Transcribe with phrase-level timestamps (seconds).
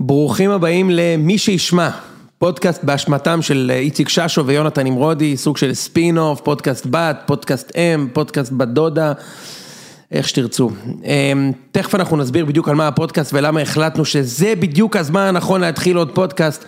[0.00, 1.90] ברוכים הבאים למי שישמע,
[2.38, 8.08] פודקאסט באשמתם של איציק ששו ויונתן נמרודי, סוג של ספין אוף, פודקאסט בת, פודקאסט אם,
[8.12, 9.12] פודקאסט בת דודה,
[10.12, 10.70] איך שתרצו.
[11.04, 15.96] אמ, תכף אנחנו נסביר בדיוק על מה הפודקאסט ולמה החלטנו שזה בדיוק הזמן הנכון להתחיל
[15.96, 16.64] עוד פודקאסט,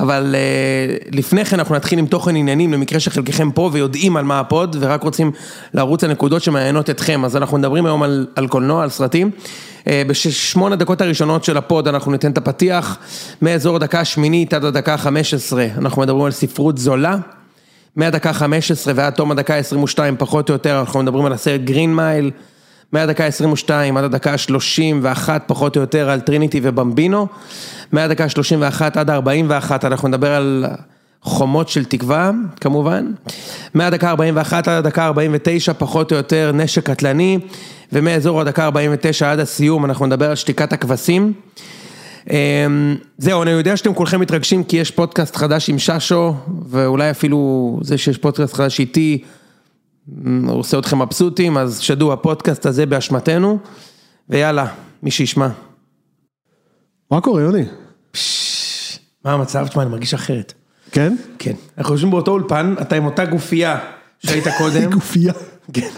[0.00, 4.40] אבל אה, לפני כן אנחנו נתחיל עם תוכן עניינים למקרה שחלקכם פה ויודעים על מה
[4.40, 5.32] הפוד ורק רוצים
[5.74, 9.30] לרוץ לנקודות שמעניינות אתכם, אז אנחנו מדברים היום על, על קולנוע, על סרטים.
[9.86, 12.98] אה, בשמונה דקות הראשונות של הפוד אנחנו ניתן את הפתיח,
[13.42, 17.16] מאזור הדקה השמינית עד הדקה החמש עשרה, אנחנו מדברים על ספרות זולה.
[17.96, 22.30] מהדקה 15 ועד תום הדקה 22 פחות או יותר, אנחנו מדברים על הסרט Green Mile,
[22.92, 27.26] מהדקה 22 עד הדקה 31 פחות או יותר על טריניטי ובמבינו,
[27.92, 30.66] מהדקה 31 עד 41 אנחנו נדבר על
[31.22, 33.12] חומות של תקווה כמובן,
[33.74, 37.38] מהדקה 41 עד הדקה 49 פחות או יותר נשק קטלני,
[37.92, 41.32] ומאזור הדקה 49 עד הסיום אנחנו נדבר על שתיקת הכבשים.
[43.18, 46.34] זהו, אני יודע שאתם כולכם מתרגשים כי יש פודקאסט חדש עם ששו,
[46.68, 49.22] ואולי אפילו זה שיש פודקאסט חדש איתי,
[50.46, 53.58] הוא עושה אתכם מבסוטים, אז שדו, הפודקאסט הזה באשמתנו,
[54.28, 54.66] ויאללה,
[55.02, 55.48] מי שישמע.
[57.10, 57.64] מה קורה יוני?
[59.24, 59.66] מה המצב?
[59.68, 60.52] תשמע, אני מרגיש אחרת.
[60.92, 61.16] כן?
[61.38, 61.52] כן.
[61.78, 63.78] אנחנו יושבים באותו אולפן, אתה עם אותה גופייה
[64.18, 64.90] שהיית קודם.
[64.94, 65.32] גופייה.
[65.72, 65.88] כן.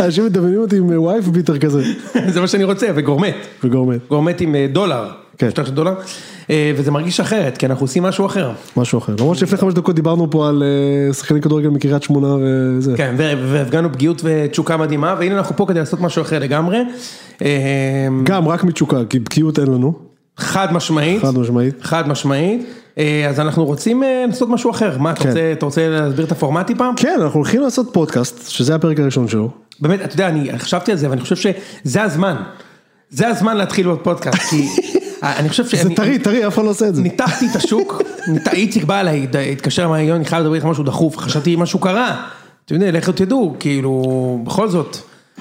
[0.00, 1.82] אנשים מדמיינים אותי עם וייף ביטר כזה.
[2.32, 3.34] זה מה שאני רוצה, וגורמט.
[3.64, 4.00] וגורמט.
[4.08, 5.10] גורמט עם אה, דולר.
[5.38, 5.50] כן.
[5.50, 5.94] שטח של דולר.
[6.52, 8.50] אה, וזה מרגיש אחרת, כי אנחנו עושים משהו אחר.
[8.76, 9.14] משהו אחר.
[9.18, 10.62] למרות שלפני חמש דקות דיברנו פה על
[11.08, 12.94] אה, שחקנים כדורגל מקריית שמונה וזה.
[12.96, 16.78] כן, ו- והפגנו פגיעות ותשוקה מדהימה, והנה אנחנו פה כדי לעשות משהו אחר לגמרי.
[17.42, 17.48] אה,
[18.24, 19.92] גם רק מתשוקה, כי בקיאות אין לנו.
[20.36, 21.22] חד משמעית.
[21.22, 21.74] חד משמעית.
[21.82, 22.66] חד משמעית.
[23.28, 24.98] אז אנחנו רוצים לעשות משהו אחר.
[24.98, 25.28] מה, אתה כן.
[25.28, 26.88] רוצה- אתה רוצה להסביר את הפורמט טיפה?
[26.96, 29.50] כן, אנחנו הולכים לעשות פודקאסט, שזה הפרק הראשון שלו.
[29.80, 32.36] באמת, אתה יודע, אני חשבתי על זה, ואני חושב שזה הזמן.
[33.12, 34.68] זה הזמן להתחיל בפודקאסט, כי
[35.22, 35.94] אני חושב זה שאני...
[35.94, 37.02] טרי, טרי, אף אחד לא עושה את זה.
[37.02, 38.02] ניתחתי את השוק,
[38.52, 42.26] איציק בא אליי, התקשר, יוני, אני חייב לדבר איתך משהו דחוף, חשבתי משהו קרה.
[42.64, 44.96] אתם יודעים, לכו תדעו, כאילו, בכל זאת,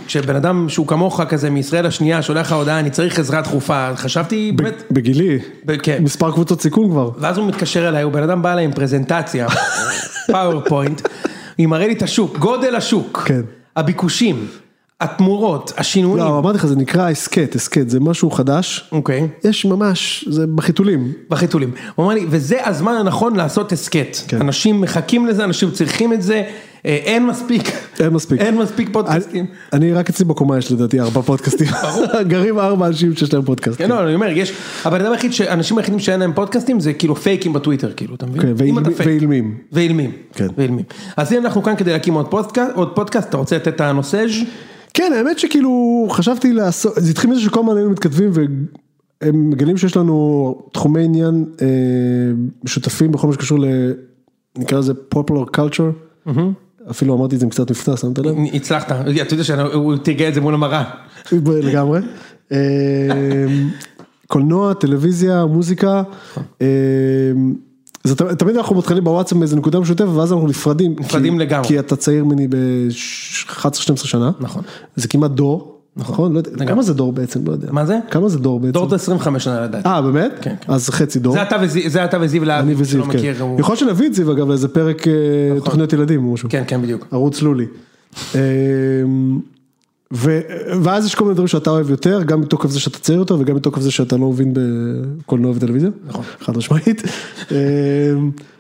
[0.08, 4.52] כשבן אדם שהוא כמוך כזה מישראל השנייה, שולח לך הודעה, אני צריך עזרה דחופה, חשבתי,
[4.56, 5.40] באמת, בגילי,
[5.84, 6.04] כן.
[6.04, 7.10] מספר קבוצות סיכון כבר.
[7.20, 9.48] ואז הוא מתקשר אליי, הוא בן אדם בא אליי עם פרזנטציה,
[10.32, 11.02] PowerPoint,
[11.58, 13.42] היא מראה לי את השוק, גודל השוק, כן.
[13.76, 14.48] הביקושים,
[15.02, 18.90] התמורות, השינויים, לא, אמרתי לך, זה נקרא הסכת, הסכת, זה משהו חדש.
[18.92, 21.12] אוקיי, יש ממש, זה בחיתולים.
[21.30, 21.72] בחיתולים.
[21.96, 24.18] הוא אמר לי, וזה הזמן הנכון לעשות הסכת.
[24.28, 24.42] כן.
[24.42, 26.44] אנשים מחכים לזה, אנשים צריכים את זה,
[26.86, 27.72] אה, אין מספיק.
[28.00, 28.42] אין מספיק.
[28.42, 29.46] אין מספיק פודקאסטים.
[29.74, 31.68] אני, אני רק אצלי בקומה יש לדעתי ארבע פודקאסטים.
[32.28, 33.78] גרים ארבע אנשים שיש להם פודקאסט.
[33.78, 34.54] כן, לא, אני אומר, יש,
[34.86, 38.42] הבן אדם היחיד, האנשים היחידים שאין להם פודקאסטים זה כאילו פייקים בטוויטר, כאילו, אתה מבין?
[38.42, 39.08] כן, אם ואילמים- אתה פייק.
[39.08, 39.58] ואילמים.
[39.72, 40.12] ואילמים.
[40.34, 40.48] כן.
[40.58, 40.86] ואילמים.
[41.18, 42.28] אז הנה אנחנו כאן כדי להקים עוד
[42.96, 44.26] פודקאסט, אתה רוצה לתת את הנושא?
[44.94, 49.98] כן, האמת שכאילו חשבתי לעשות, זה התחיל מזה שכל הזמן היינו מתכתבים והם מגלים שיש
[49.98, 51.68] לנו תחומי עניין אה,
[52.64, 53.66] משותפים בכל מה שקשור ל...
[54.58, 56.30] נקרא לזה popular culture.
[56.90, 58.36] אפילו אמרתי את זה עם קצת מבטא, שמת לב?
[58.54, 60.84] הצלחת, אתה יודע שהוא תרגל את זה מול המראה.
[61.64, 62.00] לגמרי.
[62.52, 62.58] אה,
[64.28, 66.04] קולנוע, טלוויזיה, מוזיקה.
[68.04, 70.96] זה תמיד אנחנו מתחילים בוואטסאפ מאיזה נקודה משותפת ואז אנחנו נפרדים.
[71.00, 71.68] נפרדים כי- לגמרי.
[71.68, 74.32] כי אתה צעיר ממני ב-11-12 שנה.
[74.40, 74.64] נכון.
[74.96, 75.78] זה כמעט דור.
[75.98, 76.34] נכון?
[76.34, 77.40] לא יודע, כמה זה דור בעצם?
[77.48, 77.68] לא יודע.
[77.72, 78.00] מה זה?
[78.12, 78.72] כמה זה דור בעצם?
[78.74, 79.90] דור את 25 שנה לדעתי.
[79.90, 80.32] אה באמת?
[80.42, 80.74] כן, כן.
[80.74, 81.34] אז חצי דור.
[81.34, 83.20] זה אתה וזיו, זה להב, אני וזיו, כן.
[83.60, 85.14] יכול להיות שנביא את זיו אגב לאיזה פרק אה,
[85.64, 86.50] תוכניות ילדים או משהו.
[86.50, 87.08] כן, כן, בדיוק.
[87.12, 87.66] ערוץ לולי.
[90.12, 90.40] ו-
[90.84, 93.56] ואז יש כל מיני דברים שאתה אוהב יותר, גם מתוקף זה שאתה צעיר יותר וגם
[93.56, 95.90] מתוקף זה שאתה לא מבין בקולנוע וטלוויזיה.
[96.08, 96.24] נכון.
[96.40, 97.02] חד משמעית.
[97.52, 97.56] אמ,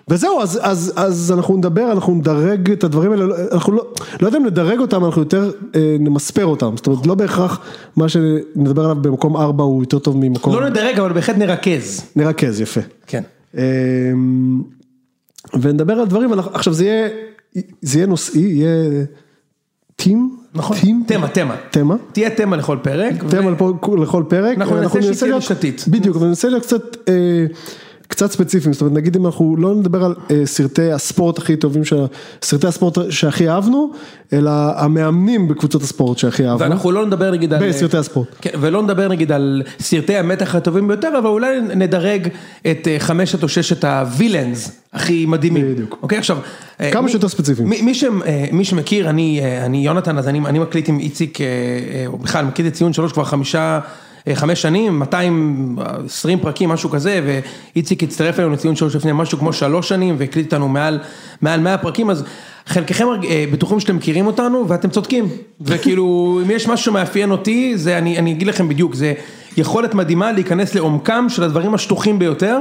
[0.07, 4.37] וזהו, אז, אז, אז אנחנו נדבר, אנחנו נדרג את הדברים האלה, אנחנו לא, לא יודע
[4.37, 7.59] אם נדרג אותם, אנחנו יותר אה, נמספר אותם, זאת אומרת לא בהכרח
[7.95, 12.01] מה שנדבר עליו במקום 4 הוא יותר טוב ממקום, לא נדרג, אבל בהחלט נרכז.
[12.15, 12.81] נרכז, יפה.
[13.07, 13.23] כן.
[13.57, 14.61] אמ,
[15.61, 17.09] ונדבר על דברים, עכשיו זה יהיה,
[17.81, 19.05] זה יהיה נושאי, יהיה
[20.03, 20.77] טים, נכון.
[21.07, 21.55] תמה, תמה.
[21.71, 23.13] תמה, תהיה תמה לכל פרק.
[23.29, 25.85] תמה לכל- לכל פרק, אנחנו ננסה שהיא תהיה שיטתית.
[25.87, 27.13] בדיוק, וננסה להיות קצת, אה,
[28.21, 31.85] קצת ספציפיים, זאת אומרת נגיד אם אנחנו לא נדבר על אה, סרטי הספורט הכי טובים,
[31.85, 32.05] של-
[32.43, 33.91] סרטי הספורט שהכי אהבנו,
[34.33, 37.69] אלא המאמנים בקבוצות הספורט שהכי אהבנו, ואנחנו לא נדבר נגיד על...
[37.69, 38.27] בסרטי הספורט.
[38.41, 42.27] כן, ולא נדבר נגיד על סרטי המתח הטובים ביותר, אבל אולי נדרג
[42.71, 45.73] את אה, חמשת או ששת הווילאנס הכי מדהימים.
[45.73, 45.97] בדיוק.
[46.01, 46.37] אוקיי, עכשיו...
[46.81, 47.69] אה, כמה שיותר ספציפיים.
[47.69, 50.99] מי, מי, ש, אה, מי שמכיר, אני, אה, אני יונתן, אז אני, אני מקליט עם
[50.99, 51.37] איציק,
[52.07, 53.79] או בכלל מקליט את ציון שלוש כבר חמישה...
[54.27, 57.41] אה, חמש שנים, 220 פרקים, משהו כזה,
[57.75, 60.99] ואיציק הצטרף אלינו לציון שלוש לפני משהו כמו שלוש שנים, והקליט איתנו מעל,
[61.41, 62.23] מעל 100 פרקים, אז
[62.65, 65.29] חלקכם אה, בטוחים שאתם מכירים אותנו, ואתם צודקים.
[65.61, 69.13] וכאילו, אם יש משהו שמאפיין אותי, זה, אני, אני אגיד לכם בדיוק, זה
[69.57, 72.57] יכולת מדהימה להיכנס לעומקם של הדברים השטוחים ביותר.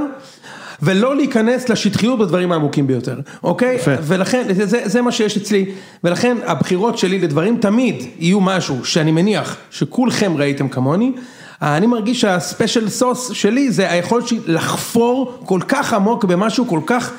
[0.82, 3.74] ולא להיכנס לשטחיות בדברים העמוקים ביותר, אוקיי?
[3.74, 3.90] יפה.
[4.02, 5.66] ולכן, זה, זה, זה מה שיש אצלי,
[6.04, 11.12] ולכן הבחירות שלי לדברים תמיד יהיו משהו שאני מניח שכולכם ראיתם כמוני,
[11.62, 17.12] אני מרגיש שהספיישל סוס שלי זה היכולת שלי לחפור כל כך עמוק במשהו כל כך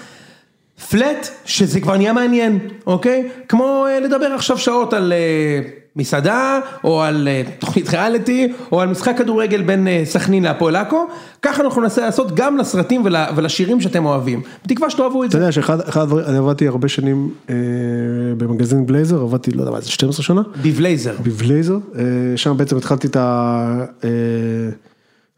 [0.89, 3.29] פלט, שזה כבר נהיה מעניין, אוקיי?
[3.47, 8.89] כמו אה, לדבר עכשיו שעות על אה, מסעדה, או על אה, תוכנית ריאליטי, או על
[8.89, 11.07] משחק כדורגל בין אה, סכנין להפועל עכו,
[11.41, 14.41] ככה אנחנו ננסה לעשות גם לסרטים ול, ולשירים שאתם אוהבים.
[14.65, 15.43] בתקווה שתאהבו את אתה זה.
[15.43, 17.55] יודע שאחד אחד הדברים, אני עבדתי הרבה שנים אה,
[18.38, 21.13] במגזין בלייזר, עבדתי, לא יודע מה, איזה 12 שנה, בבלייזר.
[21.23, 21.77] בבלייזר,
[22.35, 23.17] שם בעצם התחלתי את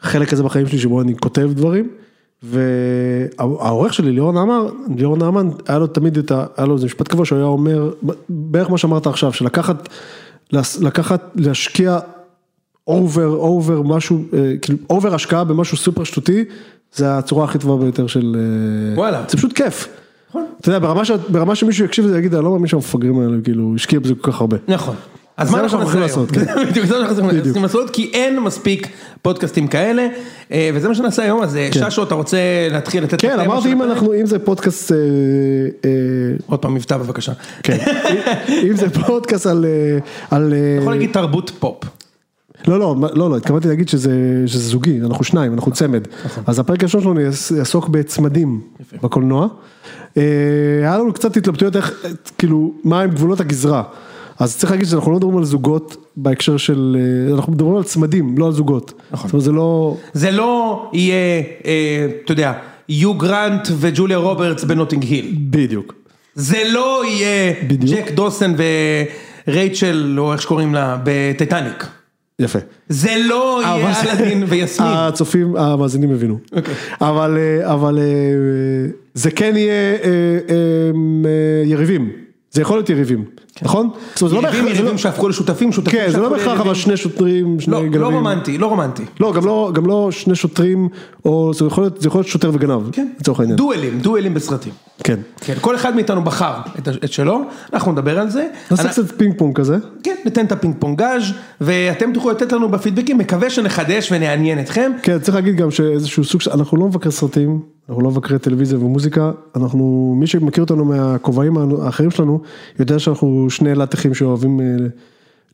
[0.02, 1.88] החלק הזה בחיים שלי שבו אני כותב דברים,
[2.44, 4.60] והעורך שלי ליאור נעמן,
[4.98, 6.46] ליאור נעמן, היה לו תמיד את ה...
[6.58, 7.92] היה לו איזה משפט קבוע שהוא היה אומר,
[8.30, 9.90] בערך מה שאמרת עכשיו, שלקחת,
[10.82, 12.00] לקחת, להשקיע
[12.88, 16.44] over, over משהו, אה, כאילו over השקעה במשהו סופר שטותי,
[16.94, 18.36] זה הצורה הכי טובה ביותר של...
[18.36, 19.24] אה, וואלה.
[19.30, 19.88] זה פשוט כיף.
[20.30, 20.46] נכון.
[20.62, 21.12] אתה יודע, ברמה, ש...
[21.12, 24.42] ברמה שמישהו יקשיב לזה ויגיד, אני לא מאמין שהמפגרים האלה, כאילו, השקיע בזה כל כך
[24.42, 24.58] הרבה.
[24.68, 24.96] נכון.
[25.38, 26.26] אז מה אנחנו היום?
[26.70, 27.44] בדיוק, זה מה שאנחנו.
[27.44, 28.88] צריכים לעשות, כי אין מספיק
[29.22, 30.08] פודקאסטים כאלה,
[30.52, 32.38] אה, וזה מה שנעשה היום, אז אה, ששו, אתה רוצה
[32.72, 33.22] להתחיל לתת...
[33.22, 33.92] כן, אמרתי אם הפרק?
[33.92, 34.98] אנחנו, אם זה פודקאסט, אה,
[36.46, 37.32] עוד פעם מבטא בבקשה.
[37.64, 37.78] כן,
[38.70, 39.66] אם זה פודקאסט על,
[40.28, 40.38] אתה
[40.82, 41.84] יכול להגיד תרבות פופ.
[42.68, 44.12] לא, לא, לא, לא, התכוונתי להגיד שזה,
[44.46, 46.08] שזה זוגי, אנחנו שניים, אנחנו צמד.
[46.48, 48.62] אז הפרק הראשון שלנו יעס- יעסוק בצמדים
[49.04, 49.48] בקולנוע.
[50.16, 52.06] היה לנו קצת התלבטויות איך,
[52.38, 53.84] כאילו, מה הם גבולות הגזרה.
[54.40, 58.38] אז צריך להגיד שאנחנו לא מדברים על זוגות בהקשר של, אה, אנחנו מדברים על צמדים,
[58.38, 58.94] לא על זוגות.
[59.12, 59.28] נכון.
[59.28, 62.54] זאת אומרת, זה לא, זה לא יהיה, אה, אתה יודע,
[62.90, 65.36] יו גרנט וג'וליה רוברטס בנוטינג היל.
[65.50, 65.94] בדיוק.
[66.36, 68.00] זה לא יהיה בדיוק.
[68.00, 68.54] ג'ק דוסן
[69.48, 71.88] ורייצ'ל, או איך שקוראים לה, בטיטניק.
[72.40, 72.60] יפה.
[72.90, 74.90] זה לא יהיה אלאדין ויסמין.
[75.08, 76.38] הצופים, המאזינים הבינו.
[76.56, 76.74] אוקיי.
[77.02, 78.00] אבל, אה, אבל
[79.14, 79.98] זה כן יהיה
[81.66, 82.12] יריבים.
[82.52, 83.26] זה יכול להיות יריבים,
[83.62, 83.90] נכון?
[84.22, 86.60] אומרת, זה לא יריבים, זה לא- יריבים שהפכו לשותפים, שותפים כן, זה לא שהפכו בהכרח
[86.60, 86.74] אבל.
[86.74, 88.02] שני שוטרים, שני לא, גנבים.
[88.02, 89.04] לא רומנטי, לא רומנטי.
[89.20, 89.34] לא,
[89.74, 90.90] גם לא, שני שוטרים,
[91.26, 93.08] או זה יכול להיות, שוטר וגנב, כן.
[93.20, 93.58] לצורך העניין.
[93.58, 94.74] דואלים, דואלים בסרטים.
[95.04, 95.20] כן.
[95.42, 96.54] כן, כל אחד מאיתנו בחר
[97.04, 97.42] את שלו,
[97.74, 98.48] אנחנו נדבר על זה.
[98.72, 99.78] נעשה קצת פינג פונג כזה.
[100.04, 101.24] כן, ניתן את הפינג פונגאז'
[101.62, 104.92] ואתם תוכלו לתת לנו בפידבקים, מקווה שנחדש ונעניין אתכם.
[105.04, 107.60] כן, צריך להגיד גם שאיזשהו סוג, אנחנו לא מבקרי סרטים,
[107.90, 112.42] אנחנו לא מבקרי טלוויזיה ומוזיקה, אנחנו, מי שמכיר אותנו מהכובעים האחרים שלנו,
[112.80, 114.66] יודע שאנחנו שני לטחים שאוהבים אה,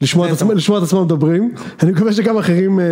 [0.01, 1.53] לשמוע את, עצמם, לשמוע את עצמם מדברים,
[1.83, 2.85] אני מקווה שגם אחרים אה,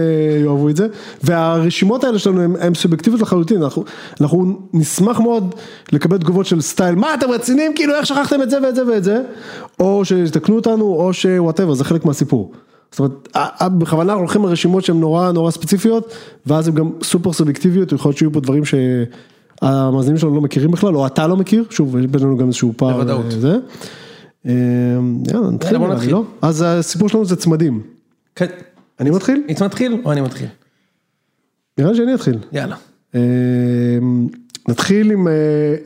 [0.43, 0.87] יאהבו את זה,
[1.23, 3.83] והרשימות האלה שלנו הן סובייקטיביות לחלוטין, אנחנו,
[4.21, 5.55] אנחנו נשמח מאוד
[5.91, 9.03] לקבל תגובות של סטייל, מה אתם רציניים, כאילו איך שכחתם את זה ואת זה ואת
[9.03, 9.21] זה,
[9.79, 12.53] או שיתקנו אותנו, או שוואטאבר, זה חלק מהסיפור.
[12.91, 13.13] זאת אומרת,
[13.77, 16.13] בכוונה אנחנו הולכים על רשימות שהן נורא נורא ספציפיות,
[16.45, 20.95] ואז הן גם סופר סובייקטיביות, יכול להיות שיהיו פה דברים שהמאזינים שלנו לא מכירים בכלל,
[20.95, 22.93] או אתה לא מכיר, שוב, יש בינינו גם איזשהו פער.
[22.93, 23.25] בוודאות.
[23.25, 23.57] אה, זה.
[24.45, 24.51] אה,
[25.33, 26.11] יאללה, נתחיל, בוא נתחיל.
[26.11, 26.23] לא?
[26.41, 27.81] אז הסיפור שלנו זה צמדים.
[28.35, 28.45] כן.
[28.99, 29.43] אני מתחיל?
[29.47, 30.47] איץ מתחיל או אני מתחיל?
[31.77, 32.37] נראה לי שאני אתחיל.
[32.51, 32.75] יאללה.
[33.15, 33.19] אה,
[34.69, 35.33] נתחיל עם אה,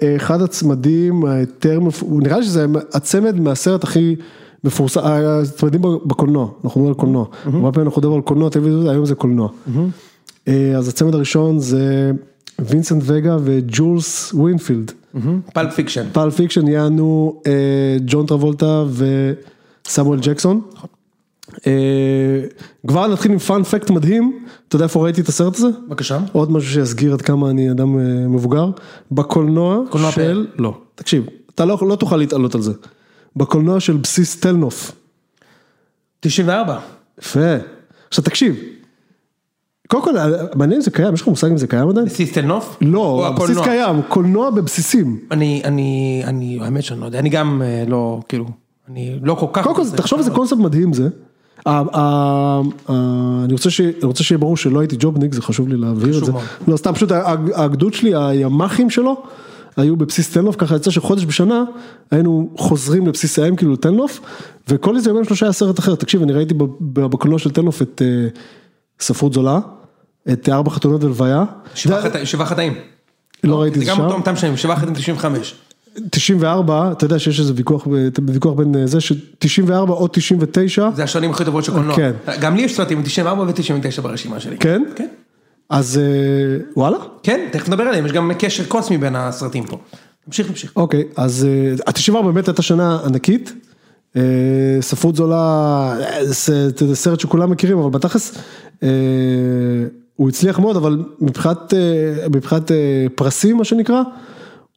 [0.03, 4.15] אה, אחד הצמדים היותר, מפ- נראה לי שזה הצמד מהסרט הכי
[4.63, 8.91] מפורסם, אה, הצמדים בקולנוע, אנחנו מדברים על קולנוע, הרבה פעמים אנחנו מדברים על קולנוע, טלוויזיה,
[8.91, 9.49] היום זה קולנוע.
[10.47, 12.11] אה, אז הצמד הראשון זה
[12.59, 14.91] וינסנט וגה וג'ולס ווינפילד,
[15.53, 16.05] Pulp Fiction.
[16.13, 17.51] Pulp Fiction יענו אה,
[18.05, 18.83] ג'ון טרבולטה
[19.87, 20.61] וסמואל ג'קסון.
[21.67, 21.71] אה,
[22.87, 25.67] כבר נתחיל עם פאנ פקט מדהים, אתה יודע איפה ראיתי את הסרט הזה?
[25.87, 26.19] בבקשה.
[26.31, 27.97] עוד משהו שיסגיר עד כמה אני אדם
[28.33, 28.69] מבוגר,
[29.11, 31.25] בקולנוע קולנוע של, לא, תקשיב,
[31.55, 32.71] אתה לא, לא תוכל להתעלות על זה,
[33.35, 34.91] בקולנוע של בסיס תלנוף,
[36.19, 36.79] 94.
[37.19, 37.55] יפה,
[38.07, 38.55] עכשיו תקשיב,
[39.87, 40.13] קודם כל,
[40.55, 42.09] מעניין אם זה קיים, יש לך מושג אם זה קיים עדיין?
[42.09, 42.77] סיסטל נוף?
[42.81, 43.57] לא, הבסיס?
[43.63, 48.45] קיים, קולנוע בבסיסים, אני, אני, אני, האמת שאני לא יודע, אני גם אה, לא, כאילו,
[48.89, 49.63] אני לא כל כך...
[49.63, 51.09] קודם כל, תחשוב איזה קונספט מדהים זה.
[51.65, 53.53] אני
[54.03, 56.31] רוצה שיהיה ברור שלא הייתי ג'ובניק, זה חשוב לי להבהיר את זה.
[56.67, 57.11] לא, סתם פשוט
[57.55, 59.23] הגדוד שלי, הימ"חים שלו,
[59.77, 61.63] היו בבסיס תנלוף, ככה יצא שחודש בשנה
[62.11, 64.19] היינו חוזרים לבסיס האם, כאילו לתנלוף,
[64.67, 65.95] וכל איזה יומיים שלושה היה סרט אחר.
[65.95, 68.27] תקשיב, אני ראיתי בקולנוע של תנלוף את אה,
[68.99, 69.59] ספרות זולה,
[70.31, 71.43] את ארבע חתונות ולוויה.
[71.75, 72.73] שבעה חטאים, חטאים.
[73.43, 74.03] לא ראיתי את זה זה גם שם.
[74.03, 75.55] אותו אותם שנים, שבעה חטאים 95.
[76.09, 77.87] 94, אתה יודע שיש איזה ויכוח,
[78.27, 80.89] ויכוח בין אה, זה, ש-94 או 99.
[80.95, 81.95] זה השנים הכי טובות של קולנוע.
[81.95, 82.11] כן.
[82.39, 84.57] גם לי יש סרטים מ-94 ו-99 ברשימה שלי.
[84.57, 84.83] כן?
[84.95, 85.07] כן.
[85.71, 86.97] אז אה, וואלה?
[87.23, 89.77] כן, תכף נדבר עליהם, יש גם קשר קוסמי בין הסרטים פה.
[90.25, 90.71] תמשיך, תמשיך.
[90.75, 91.47] אוקיי, אז
[91.87, 93.53] ה-94 באמת הייתה שנה ענקית.
[94.15, 94.21] אה,
[94.81, 98.37] ספרות זולה, אה, זה סרט שכולם מכירים, אבל בתכלס,
[98.83, 98.89] אה,
[100.15, 102.25] הוא הצליח מאוד, אבל מבחינת, אה,
[102.71, 104.01] אה, פרסים, מה שנקרא,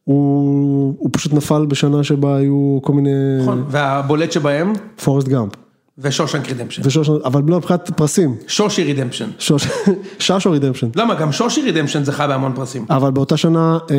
[0.03, 3.09] הוא, הוא פשוט נפל בשנה שבה היו כל מיני...
[3.41, 4.73] נכון, והבולט שבהם,
[5.03, 5.64] פורסט גאמפ.
[5.97, 6.81] ו Shawshank Redemption.
[7.25, 8.35] אבל לא מבחינת פרסים.
[8.47, 9.29] שושי Redemption.
[9.39, 9.67] שוש,
[10.19, 10.87] ששו Redemption.
[10.95, 11.15] למה?
[11.15, 12.85] גם שושי Redemption זכה בהמון פרסים.
[12.89, 13.95] אבל באותה שנה אה,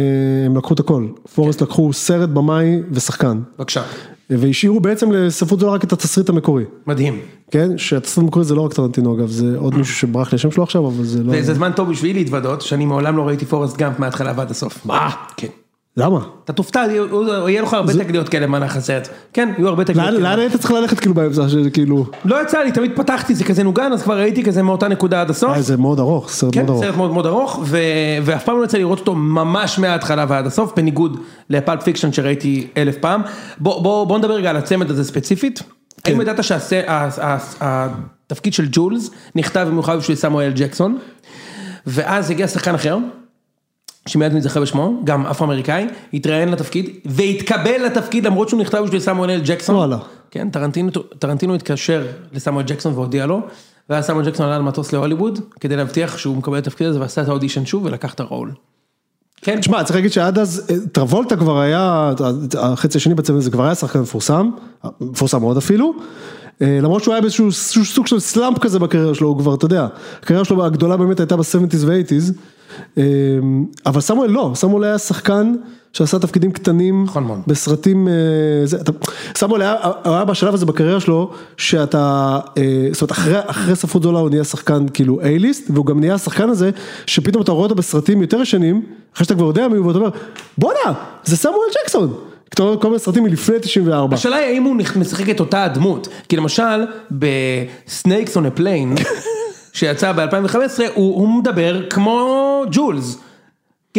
[0.47, 1.07] הם לקחו את הכל.
[1.35, 3.41] פורסט לקחו סרט, במאי ושחקן.
[3.59, 3.83] בבקשה.
[4.31, 6.65] והשאירו בעצם לספרות זולה רק את התסריט המקורי.
[6.87, 7.21] מדהים.
[7.51, 7.79] כן?
[7.79, 10.87] שהתסריט המקורי זה לא רק טרנטינו אגב, זה עוד מישהו שברח לי השם שלו עכשיו,
[10.87, 11.33] אבל זה לא...
[11.37, 14.87] וזה זמן טוב בשבילי להתוודות, שאני מעולם לא ראיתי פורסט גאמפ מההתחלה ועד הסוף.
[14.87, 15.11] מה?
[15.37, 15.47] כן.
[15.97, 16.21] למה?
[16.45, 16.85] אתה תופתע,
[17.49, 19.09] יהיה לך הרבה תגליות כאלה במהלך הסרט.
[19.33, 20.31] כן, יהיו הרבה תגליות לאן כאלה.
[20.31, 22.07] לאן היית צריך ללכת כאילו באמצע, שכאילו...
[22.25, 25.31] לא יצא לי, תמיד פתחתי, זה כזה נוגן, אז כבר ראיתי כזה מאותה נקודה עד
[25.31, 25.51] הסוף.
[25.51, 26.85] אה, זה מאוד ארוך, סרט כן, מאוד ארוך.
[26.85, 27.65] סרט מאוד מאוד ארוך.
[28.23, 32.67] ואף פעם לא יצא לראות אותו ממש מההתחלה ועד הסוף, בניגוד ל Pulp Fiction שראיתי
[32.77, 33.23] אלף פעם.
[33.59, 35.63] בוא, בוא, בוא נדבר רגע על הצמד הזה ספציפית.
[36.05, 36.13] כן.
[36.13, 40.99] האם ידעת שהתפקיד של ג'ולס נכתב במיוחד בשביל סמואל ג'קסון,
[41.87, 42.99] ואז הגיע שחקן אחר,
[44.07, 49.41] שמיד נזכר בשמו, גם אפרו-אמריקאי, התראיין לתפקיד, והתקבל לתפקיד למרות שהוא נכתב בשביל סמואל אל
[49.45, 49.77] ג'קסון.
[49.77, 49.99] וואלה.
[50.31, 53.41] כן, טרנטינו, טרנטינו התקשר לסמואל ג'קסון והודיע לו,
[53.91, 57.23] ואז סמואל ג'קסון עלה על מטוס להוליווד, כדי להבטיח שהוא מקבל את התפקיד הזה, ועשה
[57.23, 58.53] את האודישן שוב ולקח את הרול.
[59.43, 62.13] כן, תשמע, צריך להגיד שעד אז, אה, טרבולטה כבר היה,
[62.59, 64.51] החצי השני בצוות הזה כבר היה שחקן מפורסם,
[65.01, 65.95] מפורסם מאוד אפילו,
[66.63, 69.87] אה, למרות שהוא היה באיזשהו סוג של סלאמפ כזה בקריירה שלו, הוא כבר, אתה יודע,
[70.23, 72.43] הקריירה שלו הגדולה באמת הייתה ב-70's ו-80's, אה,
[73.87, 75.55] אבל סמואל לא, סמואל היה שחקן
[75.97, 77.43] שעשה תפקידים קטנים, נכון.
[77.47, 78.13] בסרטים, אה,
[79.37, 79.63] סמואל
[80.05, 84.45] היה, בשלב הזה בקריירה שלו, שאתה, אה, זאת אומרת אחרי, אחרי ספרות זולה הוא נהיה
[84.45, 86.71] שחקן כאילו A-ליסט, והוא גם נהיה השחקן הזה,
[87.07, 88.83] שפתאום אתה רואה אותו בסרטים יותר ישנים,
[89.15, 90.11] אחרי שאתה כבר יודע מי הוא, ואתה אומר,
[90.59, 90.93] בואנה,
[91.25, 92.15] זה סמואל ג'קסון,
[92.55, 94.17] כל מיני סרטים מלפני 94.
[94.17, 98.95] השאלה היא האם הוא משחק את אותה הדמות, כי למשל ב Snakes on a Plane,
[99.77, 100.57] שיצא ב-2015,
[100.95, 103.19] הוא, הוא מדבר כמו ג'ולס.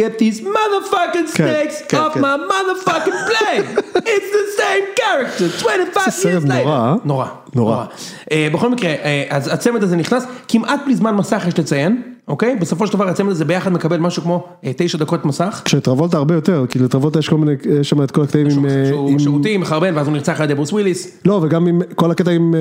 [0.00, 2.20] Get these motherfucking כן, snakes כן, off כן.
[2.20, 6.52] my motherfucking plane, it's the same character, 25 זה סרט years later.
[6.52, 6.94] נורא?
[7.04, 7.84] נורא, נורא.
[8.32, 12.56] אה, בכל מקרה, אה, אז הצמד הזה נכנס כמעט בלי זמן מסך יש לציין, אוקיי?
[12.56, 15.62] בסופו של דבר הצמד הזה ביחד מקבל משהו כמו אה, תשע דקות מסך.
[15.64, 18.86] כשטרבולטה הרבה יותר, כאילו לטרבולטה יש כל מיני, יש שם את כל הקטעים עם, אה,
[18.88, 21.20] שהוא שירותים, מחרבן, ואז הוא נרצח על ידי ברוס וויליס.
[21.24, 22.60] לא וגם עם כל הקטע עם אה,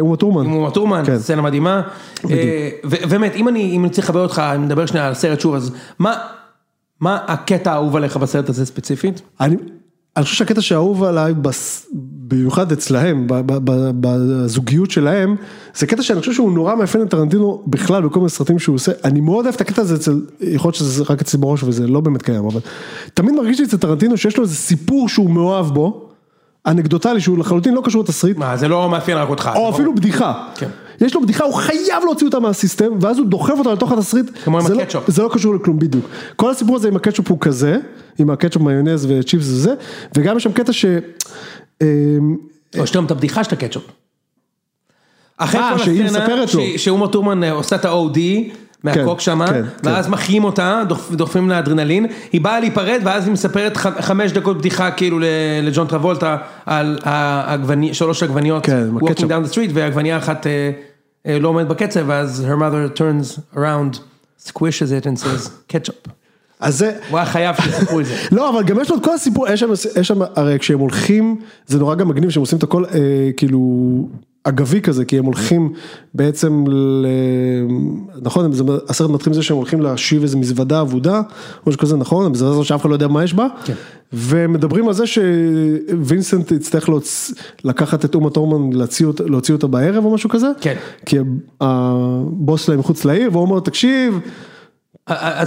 [0.00, 1.18] אומה טורמן, עם אומה טורמן, כן.
[1.18, 1.82] סצנה מדהימה.
[2.84, 6.14] ובאמת, אם אני צריך לחבר אותך, אני מדבר שנייה על הסרט שוב, אז מה
[7.00, 9.22] מה הקטע האהוב עליך בסרט הזה ספציפית?
[10.16, 11.34] אני, חושב שהקטע שאהוב עליי,
[12.28, 13.26] במיוחד אצלהם,
[14.00, 15.36] בזוגיות שלהם,
[15.74, 18.92] זה קטע שאני חושב שהוא נורא מאפיין את טרנטינו בכלל בכל מיני סרטים שהוא עושה,
[19.04, 22.00] אני מאוד אוהב את הקטע הזה אצל, יכול להיות שזה רק אצלי בראש וזה לא
[22.00, 22.60] באמת קיים, אבל
[23.14, 26.11] תמיד מרגיש לי אצל טרנטינו שיש לו איזה סיפור שהוא מאוהב בו,
[26.66, 29.50] אנקדוטלי שהוא לחלוטין לא קשור לתסריט, מה, זה לא מאפיין רק אותך.
[29.54, 29.70] או.
[29.70, 30.48] אפילו בדיחה.
[30.54, 30.68] כן.
[31.00, 34.26] יש לו בדיחה, הוא חייב להוציא אותה מהסיסטם, ואז הוא דוחף אותה לתוך התסריט.
[34.44, 35.10] כמו עם לא- הקטשופ.
[35.10, 36.04] זה לא קשור לכלום, בדיוק.
[36.36, 37.78] כל הסיפור הזה עם הקטשופ הוא כזה,
[38.18, 39.74] עם הקטשופ מיונז וצ'יפס וזה,
[40.16, 40.84] וגם יש שם קטע ש...
[41.82, 42.36] אמ,
[42.78, 43.82] או יש גם את הבדיחה של הקטשופ.
[45.36, 46.60] אחרי אה, כל הסצנה, מספרת לו.
[46.62, 48.18] ש- שאומה טורמן אה, עושה את ה-OD
[48.84, 53.24] מהקוק כן, שמה, כן, ואז מחיים אותה, דוחפ- דוחפים לה אדרנלין, היא באה להיפרד ואז
[53.24, 55.18] היא מספרת חמש דקות בדיחה כאילו
[55.62, 56.36] לג'ון טרבולטה
[56.66, 60.70] על העגבני- שלוש עגבניות, כן, walking down the street ועגבניה אחת אה,
[61.26, 63.98] אה, לא עומדת בקצב, ואז her mother turns around,
[64.48, 66.08] squishes it and says ketchup.
[66.62, 66.92] אז זה...
[67.10, 68.14] הוא היה חייב שיספרו את זה.
[68.36, 71.94] לא, אבל גם יש לו את כל הסיפור, יש שם, הרי כשהם הולכים, זה נורא
[71.94, 73.60] גם מגניב שהם עושים את הכל, אה, כאילו,
[74.44, 75.72] אגבי כזה, כי הם הולכים
[76.14, 77.06] בעצם, ל...
[78.22, 78.50] נכון,
[78.88, 81.20] הסרט מתחיל מזה שהם הולכים להשיב איזה מזוודה אבודה,
[81.66, 83.74] משהו כזה, נכון, המזוודה הזאת שאף אחד לא יודע מה יש בה, כן.
[84.12, 87.32] ומדברים על זה שווינסנט יצטרך להוצ...
[87.64, 90.74] לקחת את אומה טורמן, להוציא, אותה- להוציא אותה בערב או משהו כזה, כן.
[91.06, 91.16] כי
[91.60, 94.18] הבוס שלהם מחוץ לעיר, והוא אומר, תקשיב,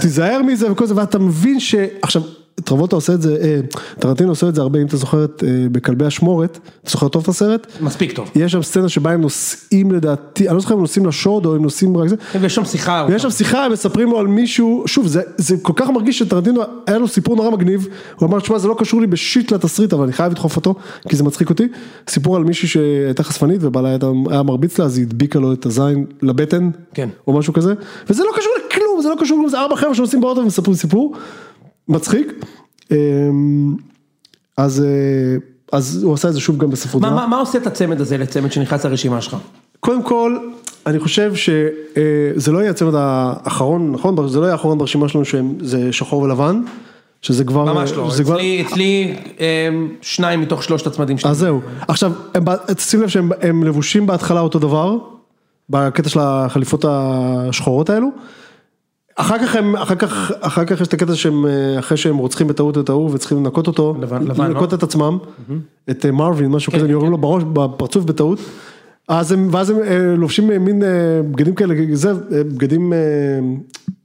[0.00, 1.74] תיזהר מזה וכל זה, ואתה מבין ש...
[2.02, 2.22] עכשיו,
[2.64, 3.60] טרבוטה עושה את זה, אה,
[3.98, 7.28] טרנטינו עושה את זה הרבה, אם אתה זוכר אה, בכלבי אשמורת, אתה זוכר טוב את
[7.28, 7.66] הסרט?
[7.80, 8.30] מספיק טוב.
[8.34, 11.54] יש שם סצנה שבה הם נוסעים לדעתי, אני לא זוכר אם הם נוסעים לשוד או
[11.54, 13.06] הם נוסעים רק זה, ויש שם שיחה.
[13.08, 16.62] ויש שם שיחה, הם מספרים לו על מישהו, שוב, זה, זה כל כך מרגיש שטרנטינו,
[16.86, 20.02] היה לו סיפור נורא מגניב, הוא אמר, תשמע, זה לא קשור לי בשיט לתסריט, אבל
[20.04, 20.74] אני חייב לדחוף אותו,
[21.08, 21.68] כי זה מצחיק אותי,
[22.08, 23.88] סיפור על מישהי שהייתה חשפנית, ובעלה
[24.30, 27.08] היה מרביץ לה, אז היא הדביקה לו את הזין לבטן, כן.
[27.26, 27.74] או משהו כזה,
[28.10, 28.52] וזה לא קשור
[29.06, 31.14] זה לא קשור זה ארבע חבר'ה שנוסעים באוטו ומספרים סיפור,
[31.88, 32.32] מצחיק,
[32.90, 33.76] אמ,
[34.56, 35.36] אז, אה,
[35.72, 37.16] אז הוא עשה את זה שוב גם בספרות מה, זרה.
[37.16, 39.36] מה, מה עושה את הצמד הזה לצמד שנכנס לרשימה שלך?
[39.80, 40.38] קודם כל,
[40.86, 44.28] אני חושב שזה לא יהיה הצמד האחרון, נכון?
[44.28, 46.62] זה לא יהיה האחרון ברשימה שלנו שזה שחור ולבן,
[47.22, 47.64] שזה כבר...
[47.64, 51.30] ממש לא, שזה כבר- אצלי, אצלי אמ, שניים מתוך שלושת הצמדים שלי.
[51.30, 51.60] אז זהו.
[51.88, 52.44] עכשיו, הם
[52.78, 54.96] שים לב שהם הם לבושים בהתחלה אותו דבר,
[55.70, 58.08] בקטע של החליפות השחורות האלו.
[59.16, 62.46] אחר כך הם, אחר כך, אחר כך יש את הקטע שהם, אה, אחרי שהם רוצחים
[62.46, 64.76] בטעות את ההוא וצריכים לנקות אותו, לבן- לנקות לא?
[64.78, 65.18] את עצמם,
[65.90, 67.12] את אה, מרווין, משהו כזה, כן, יורים כן.
[67.12, 68.38] לו בראש, בפרצוף בטעות.
[69.08, 70.82] אז הם, ואז הם אה, לובשים מין
[71.30, 72.92] בגדים כאלה, זה, בגדים,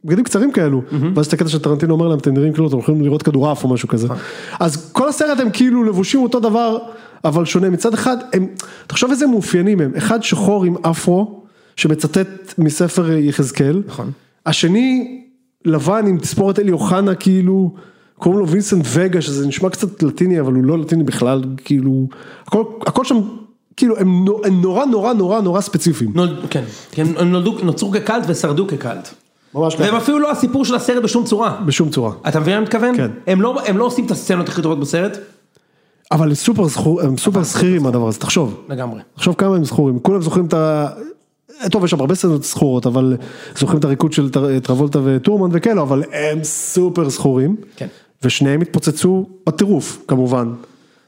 [0.06, 0.82] בגדים קצרים כאלו,
[1.16, 3.88] ואז את הקטע שטרנטינו אומר להם, אתם נראים כאילו אתם הולכים לראות כדורעף או משהו
[3.88, 4.06] כזה.
[4.06, 4.18] נכון.
[4.60, 6.78] אז כל הסרט הם כאילו לבושים אותו דבר,
[7.26, 7.70] אבל שונה.
[7.70, 8.48] מצד אחד, הם,
[8.88, 11.42] תחשוב איזה מאופיינים הם, אחד שחור עם אפרו,
[11.76, 12.28] שמצטט
[12.58, 13.82] מספר יחזקאל.
[13.88, 14.12] נכון.
[14.46, 15.22] השני,
[15.66, 17.74] לבן עם תספורת אלי אוחנה, כאילו,
[18.18, 22.08] קוראים לו וינסנט וגה, שזה נשמע קצת לטיני, אבל הוא לא לטיני בכלל, כאילו,
[22.48, 23.20] הכל, הכל שם,
[23.78, 26.12] כאילו, הם, נו- הם נורא נורא נורא נורא ספציפיים.
[26.16, 26.64] נולד, כן,
[27.18, 29.10] הם נולדו, נוצרו כקלט ושרדו כקלט.
[29.56, 29.98] ממש והם ככה.
[29.98, 31.62] אפילו לא הסיפור של הסרט בשום צורה.
[31.66, 32.14] בשום צורה.
[32.28, 32.98] אתה מבין מה אני מתכוון?
[32.98, 33.12] כן.
[33.28, 35.18] הם לא, הם לא עושים את הסצנות הכי טובות בסרט,
[36.12, 38.62] אבל הם סופר זכור, הם סופר שכירים הדבר הזה, תחשוב.
[38.70, 39.02] לגמרי.
[39.16, 40.88] תחשוב כמה הם זכורים, כולם זוכרים את ה...
[41.72, 43.18] טוב, יש שם הרבה סצנות זכורות, אבל
[43.58, 47.56] זוכרים את הריקוד של טר- טרבולטה וטורמן וכאלו, אבל הם סופר זכורים.
[47.76, 47.88] כן.
[48.24, 50.54] ושניהם התפוצצו בטירוף, כמובן,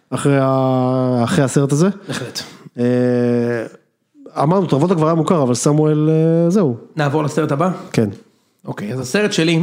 [0.09, 1.21] אחרי, ה...
[1.23, 1.89] אחרי הסרט הזה.
[2.07, 2.39] בהחלט.
[2.79, 2.83] אה,
[4.43, 7.69] אמרנו, טרבולטה כבר היה מוכר, אבל סמואל, אה, זהו, נעבור לסרט הבא?
[7.91, 8.09] כן.
[8.65, 9.59] אוקיי, אז הסרט שלי,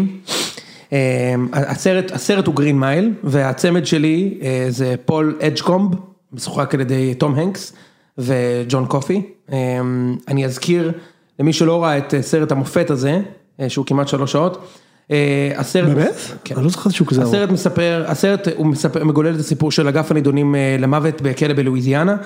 [0.92, 5.90] אה, הסרט, הסרט הוא Green Mile, והצמד שלי זה פול אדג'קומב,
[6.32, 7.73] משוחק על ידי תום הנקס
[8.20, 9.22] וג'ון קופי.
[9.52, 9.80] אה,
[10.28, 10.92] אני אזכיר
[11.40, 13.20] למי שלא ראה את אה, סרט המופת הזה,
[13.60, 14.66] אה, שהוא כמעט שלוש שעות.
[15.10, 15.88] אה, הסרט...
[15.88, 16.14] באמת?
[16.44, 16.54] כן.
[16.54, 17.22] אני לא זוכר שהוא כזה.
[17.22, 22.16] הסרט מספר, הסרט הוא מספר, מגולל את הסיפור של אגף הנידונים למוות בכלא בלואיזיאנה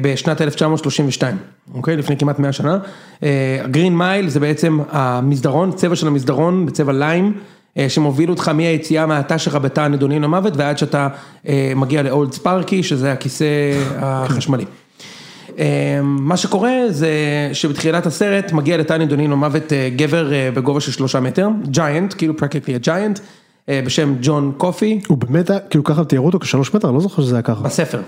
[0.00, 1.36] בשנת 1932,
[1.74, 1.96] אוקיי?
[1.96, 2.78] לפני כמעט 100 שנה.
[3.64, 7.32] הגרין מייל זה בעצם המסדרון, צבע של המסדרון בצבע ליים.
[7.88, 11.08] שמוביל אותך מהיציאה מהתא שלך בתא הנידונים למוות ועד שאתה
[11.76, 13.46] מגיע לאולד ספארקי שזה הכיסא
[13.96, 14.64] החשמלי.
[15.58, 15.64] אה,
[16.02, 17.08] מה שקורה זה
[17.52, 22.36] שבתחילת הסרט מגיע לתא נידונים למוות אה, גבר אה, בגובה של שלושה מטר, giant, כאילו
[22.36, 23.18] practically giant,
[23.70, 27.34] בשם ג'ון קופי, הוא באמת כאילו ככה תיארו אותו כשלוש מטר, אני לא זוכר שזה
[27.34, 27.62] היה ככה.
[27.64, 28.00] בספר.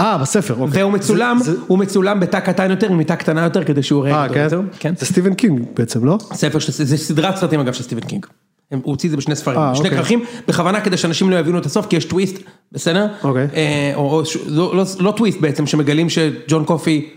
[0.00, 0.80] אה, בספר, אוקיי.
[0.82, 4.06] והוא מצולם, זה- זה- הוא מצולם בתא קטן יותר, עם מיטה קטנה יותר, כדי שהוא
[4.06, 4.42] יראה אה, גדול כן?
[4.44, 4.60] יותר.
[4.78, 4.94] כן.
[4.98, 6.18] זה סטיבן קינג בעצם, לא?
[6.32, 8.26] ספר, של- זה סדרת סרטים אגב של סטיבן קינג.
[8.82, 9.98] הוא הוציא את זה בשני ספרים, אה, שני אוקיי.
[9.98, 12.36] כרכים, בכוונה כדי שאנשים לא יבינו את הסוף, כי יש טוויסט,
[12.72, 13.06] בסדר?
[13.24, 13.48] אוקיי.
[13.54, 17.08] אה, או, לא, לא, לא טוויסט בעצם, שמגלים שג'ון קופי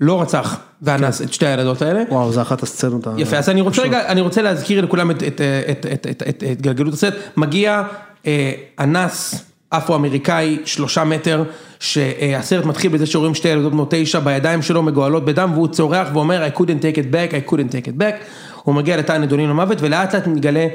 [0.00, 2.02] לא רצח ואנס את שתי הילדות האלה.
[2.08, 3.06] וואו, זה אחת הסצנות.
[3.16, 6.44] יפה, אז אני רוצה רגע, אני רוצה להזכיר לכולם את, את, את, את, את, את,
[6.52, 7.82] את גלגלות הסרט, מגיע
[8.26, 11.42] אה, אנס אפרו-אמריקאי שלושה מטר,
[11.80, 16.46] שהסרט מתחיל בזה שרואים שתי ילדות בנות תשע בידיים שלו מגואלות בדם, והוא צורח ואומר
[16.46, 18.24] I couldn't take it back, I couldn't take it back,
[18.62, 20.66] הוא מגיע לתא הנידונים למוות, ולאט לאט מתגלה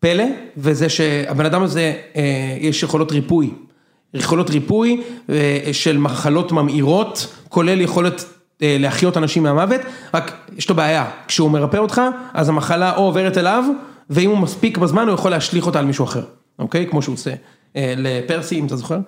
[0.00, 0.24] פלא,
[0.56, 3.50] וזה שהבן אדם הזה, אה, יש יכולות ריפוי.
[4.14, 8.24] יכולות ריפוי אה, של מחלות ממאירות, כולל יכולת
[8.62, 9.80] אה, להחיות אנשים מהמוות,
[10.14, 12.00] רק יש לו בעיה, כשהוא מרפא אותך,
[12.34, 13.64] אז המחלה או עוברת אליו,
[14.10, 16.22] ואם הוא מספיק בזמן הוא יכול להשליך אותה על מישהו אחר,
[16.58, 16.86] אוקיי?
[16.90, 17.30] כמו שהוא עושה
[17.74, 18.98] לפרסי, אם אתה זוכר.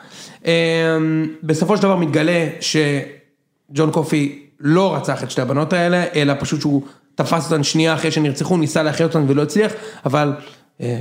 [1.42, 6.82] בסופו של דבר מתגלה שג'ון קופי לא רצח את שתי הבנות האלה, אלא פשוט שהוא
[7.14, 9.72] תפס אותן שנייה אחרי שנרצחו, ניסה להחיות אותן ולא הצליח,
[10.06, 10.32] אבל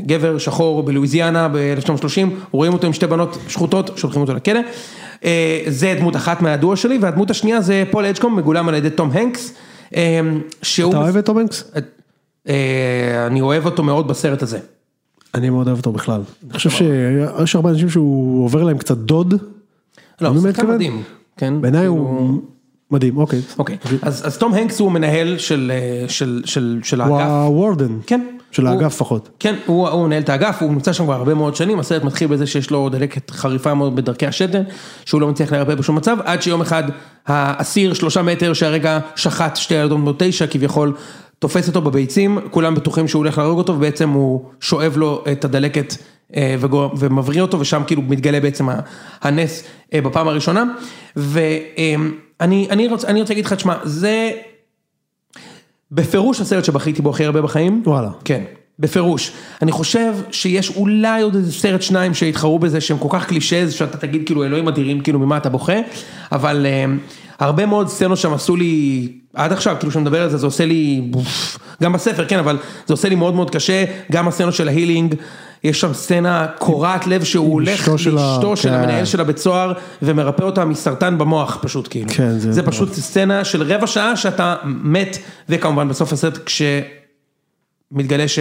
[0.06, 4.60] גבר שחור בלואיזיאנה ב-1930, רואים אותו עם שתי בנות שחוטות, שולחים אותו לכלא.
[5.24, 9.10] אה, זה דמות אחת מהדואו שלי, והדמות השנייה זה פול אדג'קומב, מגולם על ידי תום
[9.14, 9.54] הנקס,
[9.96, 10.20] אה,
[10.62, 10.90] שהוא...
[10.92, 11.72] אתה אוהב את תום הנקס?
[12.50, 14.60] אה, אני אוהב אותו מאוד בסרט הזה.
[15.36, 16.22] אני מאוד אוהב אותו בכלל.
[16.44, 19.34] אני חושב שיש הרבה אנשים שהוא עובר להם קצת דוד.
[20.22, 20.68] לא, הוא שחקן.
[20.68, 21.04] מדהים.
[21.38, 21.62] כן?
[21.62, 22.42] בעיניי כאילו- הוא
[22.92, 23.42] מדהים, אוקיי.
[23.60, 27.30] אוקיי, אז תום הנקס הוא מנהל של אה, של הוא האגף.
[27.30, 27.98] ה warden.
[28.08, 28.22] כן.
[28.52, 29.30] של האגף לפחות.
[29.40, 32.28] כן, הוא הוא מנהל את האגף, הוא נמצא שם כבר הרבה מאוד שנים, הסרט מתחיל
[32.28, 34.62] בזה שיש לו דלקת חריפה מאוד בדרכי השתן,
[35.06, 36.84] שהוא לא מצליח להירפא בשום מצב, עד שיום אחד
[37.28, 40.94] האסיר שלושה מטר שהרגע שחט שתי ילדות בנות תשע, כביכול
[41.40, 45.94] תופס אותו בביצים, כולם בטוחים שהוא הולך להרוג אותו, ובעצם הוא שואב לו את הדלקת
[46.36, 48.68] אה, וגור- ומבריא אותו, ושם כאילו מתגלה בעצם
[49.22, 50.64] הנס אה, בפעם הראשונה,
[51.16, 54.32] ואני אני רוצה להגיד לך, תשמע, זה
[55.92, 57.84] בפירוש הסרט שבכיתי בו הכי הרבה בחיים.
[57.86, 58.10] וואלה.
[58.26, 58.44] כן,
[58.80, 59.32] בפירוש.
[59.62, 63.98] אני חושב שיש אולי עוד איזה סרט שניים שיתחרו בזה שהם כל כך קלישז שאתה
[63.98, 65.78] תגיד כאילו אלוהים אדירים כאילו ממה אתה בוכה,
[66.32, 70.38] אבל uh, הרבה מאוד סצנות שם עשו לי, עד עכשיו כאילו כשאני מדבר על זה
[70.38, 71.12] זה עושה לי,
[71.84, 75.16] גם בספר כן אבל זה עושה לי מאוד מאוד קשה, גם הסצנות של ההילינג,
[75.64, 78.76] יש שם סצנה קורעת לב שהוא הולך לאשתו של כן.
[78.76, 83.44] המנהל של הבית סוהר ומרפא אותה מסרטן במוח פשוט כאילו, כן, זה- זה פשוט סצנה
[83.46, 85.18] של רבע שעה שאתה מת
[85.50, 86.62] וכמובן בסוף הסרט כש...
[87.92, 88.40] מתגלה ש...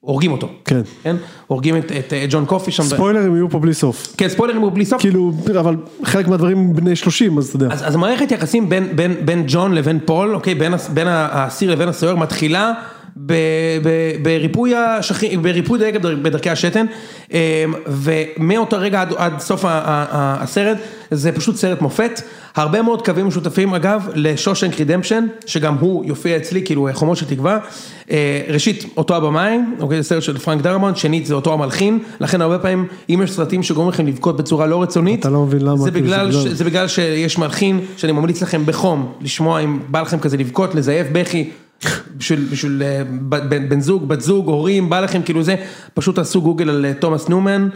[0.00, 0.48] הורגים אותו.
[0.64, 0.80] כן.
[1.02, 1.16] כן?
[1.46, 2.82] הורגים את, את אה, ג'ון קופי שם.
[2.82, 4.14] ב- ספוילרים יהיו פה בלי סוף.
[4.16, 5.00] כן, ספוילרים הוא בלי סוף.
[5.00, 7.68] כאילו, אבל חלק מהדברים בני 30, אז אתה יודע.
[7.74, 11.88] אז, אז המערכת יחסים בין, בין, בין ג'ון לבין פול, אוקיי, בין, בין האסיר לבין
[11.88, 12.72] הסוהר מתחילה
[13.16, 13.32] ב,
[13.82, 13.88] ב,
[15.42, 16.86] בריפוי, דייג בדרכי השתן,
[17.32, 17.38] אמ,
[17.86, 20.78] ומאותו רגע עד, עד סוף הסרט,
[21.10, 22.20] זה פשוט סרט מופת,
[22.56, 27.26] הרבה מאוד קווים משותפים אגב ל Shawshank Redemption, שגם הוא יופיע אצלי, כאילו חומות של
[27.26, 27.58] תקווה,
[28.10, 32.40] אה, ראשית אותו הבמאי, אוקיי, זה סרט של פרנק דרבונט, שנית זה אותו המלחין, לכן
[32.40, 35.76] הרבה פעמים אם יש סרטים שגורמים לכם לבכות בצורה לא רצונית, אתה לא מבין למה,
[35.76, 36.34] זה בגלל, ש...
[36.34, 41.06] זה בגלל שיש מלחין שאני ממליץ לכם בחום לשמוע אם בא לכם כזה לבכות, לזייף
[41.12, 41.50] בכי
[42.16, 43.02] בשביל, בשביל אה,
[43.48, 45.56] בן, בן זוג, בת זוג, הורים, בא לכם כאילו זה,
[45.94, 47.68] פשוט תעשו גוגל על אה, תומאס ניומן,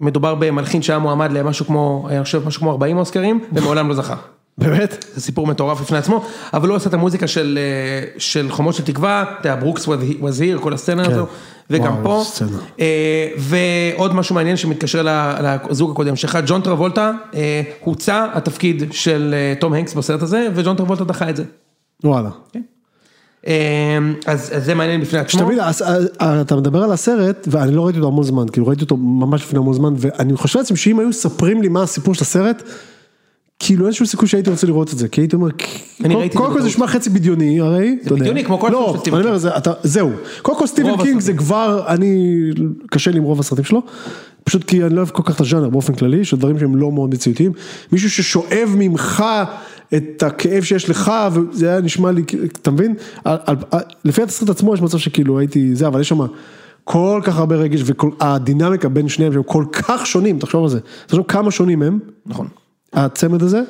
[0.00, 3.94] מדובר במלחין שהיה מועמד למשהו כמו, אה, אני חושב משהו כמו 40 אוסקרים ומעולם לא
[3.94, 4.16] זכה.
[4.58, 5.04] באמת?
[5.14, 6.24] זה סיפור מטורף בפני עצמו,
[6.54, 10.58] אבל הוא עושה את המוזיקה של, אה, של חומות של תקווה, אתה יודע, ברוקס here,
[10.60, 11.26] כל הסצנה הזו,
[11.70, 12.44] וגם וואו, פה.
[12.80, 15.06] אה, ועוד משהו מעניין שמתקשר
[15.70, 17.12] לזוג הקודם שלך, ג'ון טרבולטה,
[17.80, 21.44] הוצע התפקיד של תום הנקס בסרט הזה, וג'ון טרבולטה דחה את זה.
[22.04, 22.30] וואלה.
[22.56, 22.60] אה,
[23.46, 25.50] אז אז זה מעניין בפני עצמו.
[25.60, 25.82] אז,
[26.20, 29.42] אה, אתה מדבר על הסרט, ואני לא ראיתי אותו המון זמן, כאילו ראיתי אותו ממש
[29.42, 32.62] לפני המון זמן, ואני חושב לעצמי שאם היו מספרים לי מה הסיפור של הסרט,
[33.58, 35.48] כאילו אין שום סיכוי שהייתי רוצה לראות את זה, כי הייתי אומר,
[36.38, 36.68] קודם- זה כל זה.
[36.68, 38.16] נשמע חצי בדיוני, הרי, יודע.
[38.16, 40.10] בדיוני, כמו כל של לא, סטיבן אני אומר, זה- אתה- זהו,
[40.42, 41.20] קודם כל סטיבן קינג.
[41.20, 42.40] זה כבר, אני,
[42.90, 43.82] קשה לי עם רוב הסרטים שלו,
[44.44, 46.92] פשוט כי אני לא אוהב כל כך את הז'אנר באופן כללי, של דברים שהם לא
[46.92, 47.52] מאוד מציאותיים,
[47.92, 49.24] מישהו ששואב ממך
[49.96, 52.94] את הכאב שיש לך, וזה היה נשמע לי, אתה מבין?
[53.24, 56.18] על- על- על- לפי התסריט עצמו יש מצב שכאילו הייתי זה, אבל יש שם
[56.84, 57.82] כל כך הרבה רגש,
[58.20, 62.46] והדינמיקה בין שניהם שהם כל כך שונים, תחשוב על זה, תחשוב כמה שונים הם, נכון.
[62.92, 63.62] הצמד הזה,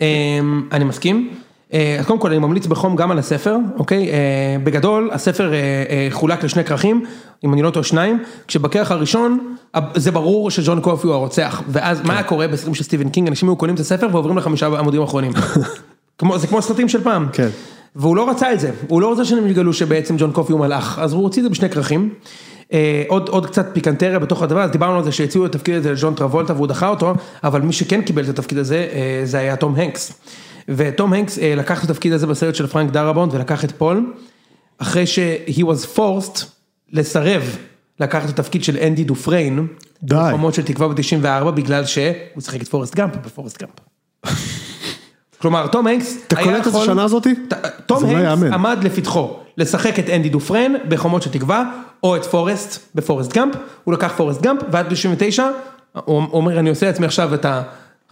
[0.00, 1.30] אמ, אני מסכים.
[1.74, 4.10] אה, אז קודם כל אני ממליץ בחום גם על הספר, אוקיי?
[4.10, 7.04] אה, בגדול הספר אה, חולק לשני כרכים,
[7.44, 9.54] אם אני לא טועה שניים, כשבכרך הראשון
[9.94, 13.48] זה ברור שג'ון קופי הוא הרוצח, ואז מה היה קורה בסרטים של סטיבן קינג, אנשים
[13.48, 15.32] היו קונים את הספר ועוברים לחמישה עמודים האחרונים.
[16.18, 17.28] כמו- זה כמו סרטים של פעם.
[17.32, 17.48] כן.
[17.96, 20.98] והוא לא רצה את זה, הוא לא רצה שהם יגלו שבעצם ג'ון קופי הוא מלאך,
[21.02, 22.14] אז הוא הוציא את זה בשני כרכים.
[23.08, 26.14] עוד, עוד קצת פיקנטריה בתוך הדבר, אז דיברנו על זה שהציעו את התפקיד הזה לג'ון
[26.14, 28.86] טרבולטה והוא דחה אותו, אבל מי שכן קיבל את התפקיד הזה,
[29.24, 30.12] זה היה תום הנקס.
[30.68, 34.12] ותום הנקס אה, לקח את התפקיד הזה בסרט של פרנק דרבונט ולקח את פול,
[34.78, 36.44] אחרי ש-he was forced
[36.92, 37.56] לסרב
[38.00, 39.66] לקחת את התפקיד של אנדי דופריין,
[40.02, 40.14] די.
[40.28, 43.72] בחומות של תקווה ב-94, בגלל שהוא שיחק את פורסט גאמפ בפורסט גאמפ.
[45.38, 47.34] כלומר, תום הנקס אתה קולט את השנה הזאתי?
[47.34, 47.54] ת-
[47.86, 48.52] תום לא הנקס.
[48.52, 51.70] עמד לפתחו לשחק את אנדי דופרן בחומות של תקווה,
[52.02, 55.40] או את פורסט בפורסט גאמפ, הוא לקח פורסט גאמפ, ועד ב-99,
[56.04, 57.46] הוא אומר אני עושה לעצמי עכשיו את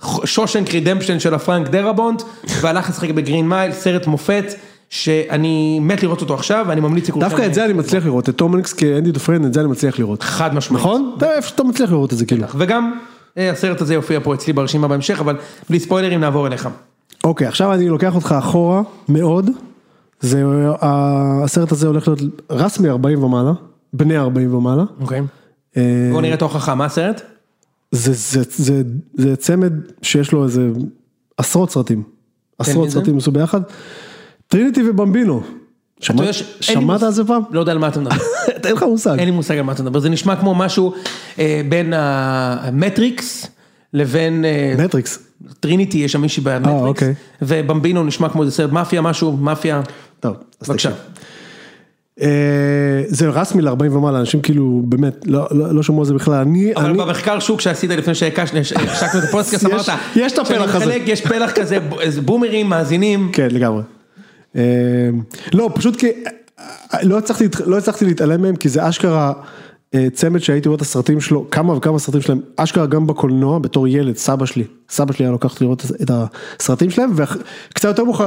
[0.02, 2.22] ה Shawshank Redemption של הפרנק דרבונט,
[2.60, 4.44] והלך לשחק ב Green Mile, סרט מופת,
[4.90, 7.28] שאני מת לראות אותו עכשיו, ואני ממליץ לכולכם.
[7.28, 9.98] דווקא את זה אני מצליח לראות, את תום הנקס כאנדי דופרן, את זה אני מצליח
[9.98, 10.22] לראות.
[10.22, 10.84] חד משמעית.
[10.84, 11.14] נכון?
[11.18, 12.46] אתה איפה שאתה מצליח לראות את זה כאילו.
[12.54, 12.92] וגם
[13.38, 15.36] אה, הסרט הזה יופיע פה אצלי ברשימה בהמשך, אבל
[15.70, 16.68] בלי ספוילרים נעבור אליך.
[17.24, 19.50] אוקיי, עכשיו אני לוקח אותך אחורה מאוד.
[20.20, 20.44] זה,
[20.80, 23.52] הסרט הזה הולך להיות רסמי 40 ומעלה,
[23.92, 24.84] בני 40 ומעלה.
[25.00, 25.20] אוקיי.
[25.76, 27.22] אה, בואו נראה את ההוכחה, מה הסרט?
[27.92, 28.82] זה, זה, זה,
[29.14, 30.68] זה צמד שיש לו איזה
[31.36, 31.98] עשרות סרטים.
[31.98, 32.04] מי
[32.58, 32.98] עשרות זה?
[32.98, 33.60] סרטים עשו ביחד.
[34.48, 35.42] טריניטי ובמבינו.
[36.00, 37.42] שמעת- על זה פעם?
[37.50, 38.16] לא יודע על מה אתה מדבר.
[38.64, 39.18] אין לך מושג.
[39.18, 40.94] אין לי מושג על מה אתה מדבר, זה נשמע כמו משהו
[41.38, 43.46] אה, בין המטריקס
[43.92, 45.18] לבין אה, מטריקס.
[45.60, 47.14] טריניטי, יש שם מישהי אה, במטריקס, אוקיי.
[47.42, 49.82] ובמבינו נשמע כמו איזה סרט מאפיה משהו, מאפיה,
[50.20, 50.90] טוב, אז בבקשה.
[52.20, 56.34] אה, זה רסמי ל-40 ומעלה, אנשים כאילו באמת לא, לא, לא שמעו על זה בכלל,
[56.34, 60.94] אני, אבל במחקר שוק שעשית לפני שהשקנו את הפודקאסט, אמרת, יש את הפלח הזה.
[60.94, 61.78] יש פלח כזה,
[62.24, 63.82] בומרים, מאזינים, כן לגמרי.
[64.56, 64.62] אה,
[65.52, 66.06] לא פשוט כי
[66.58, 69.32] אה, לא הצלחתי, לא הצלחתי להתעלם מהם כי זה אשכרה
[70.12, 74.16] צמד שהייתי רואה את הסרטים שלו, כמה וכמה סרטים שלהם, אשכרה גם בקולנוע בתור ילד,
[74.16, 78.26] סבא שלי, סבא שלי היה לוקח לראות את הסרטים שלהם וקצת יותר מאוחר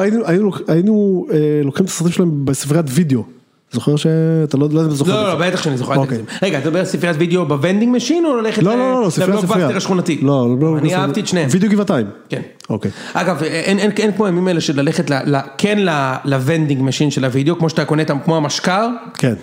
[0.68, 1.26] היינו,
[1.64, 3.24] לוקחים את הסרטים שלהם בספריית וידאו.
[3.72, 5.12] זוכר שאתה לא, לא יודע אם אתה זוכר.
[5.12, 6.18] לא, לא, לא, בטח שאני זוכר את אוקיי.
[6.18, 6.24] זה.
[6.42, 9.78] רגע, אתה מדבר על ספריית וידאו ב vending machine או ללכת לא, לא, לבלוקבאסטר.
[9.78, 10.20] השכונתי?
[10.22, 11.48] לא, לא, לא, אני אהבתי את שניהם.
[11.52, 12.08] וידאו גבעתיים.
[12.30, 12.42] כן.
[12.70, 12.92] אוקיי.
[13.14, 15.12] אגב, אין, כמו הימים האלה של ללכת,
[15.58, 15.78] כן
[16.26, 19.34] ל vending machine של הוידאו, כמו שאתה קונה כמו משקה, כן.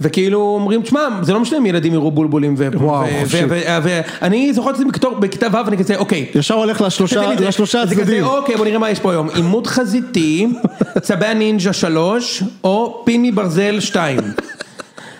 [0.00, 3.38] וכאילו אומרים, תשמע, זה לא משנה אם ילדים יראו בולבולים, ו- וואו, חופשי.
[3.82, 4.84] ואני זוכר את זה
[5.20, 6.26] בכיתה ו' ואני כזה, אוקיי.
[6.34, 7.32] ישר הולך לשלושה.
[7.40, 8.24] לשלושה הצדדים.
[8.24, 10.46] אוקיי, בוא נראה מה יש פה היום, עימות חזיתי,
[11.02, 14.18] צבי הנינג'ה 3, או פיני ברזל 2.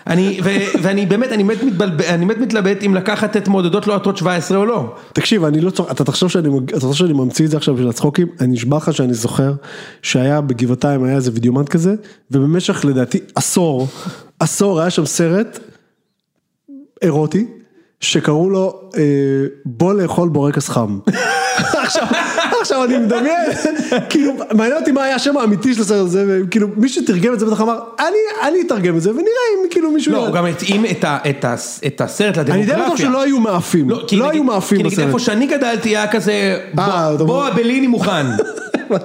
[0.07, 4.17] אני, ו- ואני באמת, אני מת מתבלבל, אני מת מתלבט אם לקחת את מודדות לוהטות
[4.17, 4.93] 17 או לא.
[5.13, 7.89] תקשיב, אני לא צוחק, אתה תחשוב שאני, אתה חושב שאני ממציא את זה עכשיו בשביל
[7.89, 9.53] הצחוקים, אני נשבע לך שאני זוכר
[10.01, 11.95] שהיה בגבעתיים היה איזה וידאומט כזה,
[12.31, 13.87] ובמשך לדעתי עשור
[14.41, 15.59] עשור היה שם סרט
[17.01, 17.45] אירוטי,
[17.99, 19.01] שקראו לו אה,
[19.65, 20.99] בוא לאכול בורקס חם.
[21.83, 22.07] עכשיו,
[22.61, 23.51] עכשיו אני מדמיין,
[24.09, 27.45] כאילו, מעניין אותי מה היה השם האמיתי של הסרט הזה, וכאילו מישהו תרגם את זה
[27.45, 29.23] בטח אמר, אני, אני אתרגם את זה ונראה
[29.55, 30.11] אם כאילו מישהו...
[30.11, 31.55] לא, יראה." הוא גם התאים את ה- את ה-
[31.87, 32.85] את הסרט אני די לדמוגרפיה.
[32.85, 35.07] בטוח שלא היו מאפים, לא, כי נגיד- היו מאפים כי נגיד בסרט.
[35.07, 36.31] איפה שאני גדלתי היה כזה,
[36.79, 38.25] אה, בוא- בוא הבליני מוכן.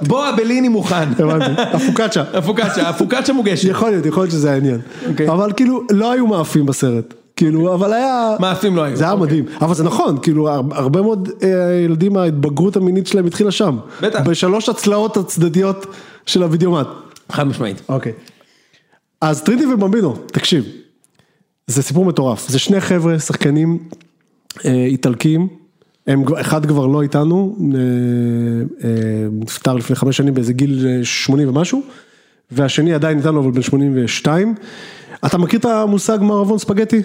[0.06, 1.08] בוא הבליני מוכן.
[1.18, 2.22] הבנתי, הפוקצ'ה.
[2.34, 3.68] הפוקצ'ה, הפוקצ'ה מוגשת.
[3.68, 4.80] יכול להיות, יכול להיות שזה העניין.
[5.10, 5.28] אוקיי.
[5.28, 7.14] אבל כאילו, לא היו מאפים בסרט.
[7.36, 8.36] כאילו, אבל היה...
[8.40, 8.96] מאפים לא היו.
[8.96, 9.26] זה היה אוקיי.
[9.26, 11.48] מדהים, אבל זה נכון, כאילו הר- הרבה מאוד אה,
[11.84, 13.76] ילדים ההתבגרות המינית שלהם התחילה שם.
[14.02, 14.20] בטח.
[14.20, 15.86] בשלוש הצלעות הצדדיות
[16.26, 16.86] של הווידאומט.
[17.32, 17.82] חד משמעית.
[17.88, 18.12] אוקיי.
[19.20, 20.64] אז טריטי ובמבינו, תקשיב,
[21.66, 23.78] זה סיפור מטורף, זה שני חבר'ה, שחקנים
[24.64, 25.48] אה, איטלקים,
[26.40, 27.78] אחד כבר לא איתנו, אה,
[28.84, 31.82] אה, נפטר לפני חמש שנים באיזה גיל אה, 80 ומשהו,
[32.50, 34.54] והשני עדיין איתנו אבל בן 82.
[35.26, 37.02] אתה מכיר את המושג מערבון ספגטי?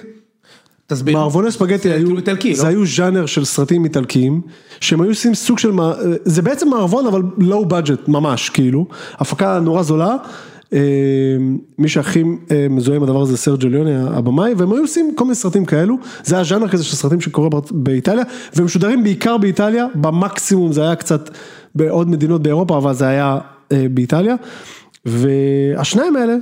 [0.88, 1.18] תסביר.
[1.18, 2.68] מערבוני ספגטי זה היו, כאילו איטלקי, זה לא?
[2.68, 4.42] היו ז'אנר של סרטים איטלקיים,
[4.80, 5.72] שהם היו עושים סוג של,
[6.26, 10.16] זה בעצם מערבון אבל לואו בדג'ט ממש כאילו, הפקה נורא זולה, אה,
[11.78, 15.24] מי שהכי אה, מזוהה עם הדבר הזה זה סרג'ו ליוני הבמאי, והם היו עושים כל
[15.24, 18.24] מיני סרטים כאלו, זה היה ז'אנר כזה של סרטים שקורה באיטליה,
[18.56, 21.30] והם משודרים בעיקר באיטליה, במקסימום זה היה קצת
[21.76, 23.40] בעוד מדינות באירופה, אבל זה היה
[23.72, 24.36] אה, באיטליה,
[25.06, 26.36] והשניים האלה,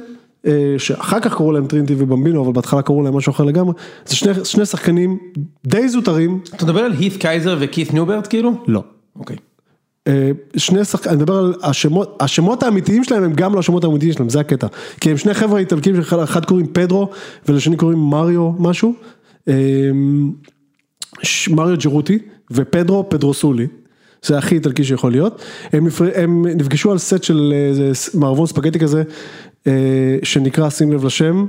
[0.47, 3.73] אה, שאחר כך קראו להם טריניטי ובמבינו, אבל בהתחלה קראו להם משהו אחר לגמרי,
[4.05, 5.17] זה שני, שני שחקנים
[5.65, 8.53] די זוטרים, אתה מדבר על הית' קייזר וכית ניוברט כאילו?
[8.67, 8.83] לא.
[9.19, 9.35] אוקיי.
[9.35, 9.48] אה,
[10.57, 14.29] שני שחקנים, אני מדבר על השמות, השמות האמיתיים שלהם הם גם לא השמות האמיתיים שלהם,
[14.29, 14.67] זה הקטע.
[15.01, 17.09] כי הם שני חבר'ה איטלקים, שאחד קוראים פדרו
[17.47, 18.93] ולשני קוראים מריו משהו.
[19.47, 19.53] אה,
[21.49, 22.19] מריו ג'רוטי
[22.51, 23.67] ופדרו פדרוסולי.
[24.23, 25.41] זה הכי איטלקי שיכול להיות.
[25.73, 25.87] הם.
[26.15, 27.53] הם נפגשו על סט של
[27.93, 29.03] ס- מערבון ספגטי כזה,
[29.67, 29.73] אה,
[30.23, 31.45] שנקרא, שים לב לשם,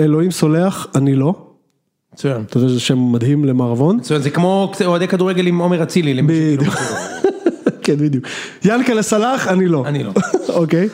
[0.00, 1.34] אלוהים סולח, אני לא.
[2.14, 2.42] מצוין.
[2.42, 3.96] אתה יודע שזה שם מדהים למערבון.
[3.96, 6.22] מצוין, זה כמו אוהדי כדורגל עם עומר אצילי.
[6.22, 6.74] בדיוק.
[7.86, 8.24] כן, בדיוק.
[8.64, 9.84] ינקלה סלאח, אני לא.
[9.86, 10.12] אני לא.
[10.60, 10.88] אוקיי.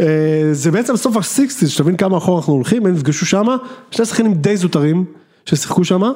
[0.00, 3.56] אה, זה בעצם סוף ה-60's, שתבין כמה אחורה אנחנו הולכים, הם נפגשו שמה,
[3.90, 5.04] שני שחקנים די זוטרים
[5.46, 6.12] ששיחקו שמה.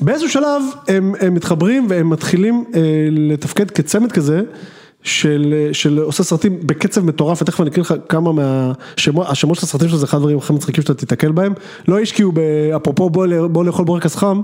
[0.00, 4.42] באיזשהו שלב הם, הם מתחברים והם מתחילים אה, לתפקד כצמד כזה.
[5.06, 9.88] של, של עושה סרטים בקצב מטורף, ותכף אני אקריא לך כמה מהשמות, השמות של הסרטים
[9.88, 11.52] שלו זה אחד הדברים הכי מצחיקים שאתה תיתקל בהם,
[11.88, 12.32] לא השקיעו,
[12.76, 14.40] אפרופו בוא, לאכול בורקס חם,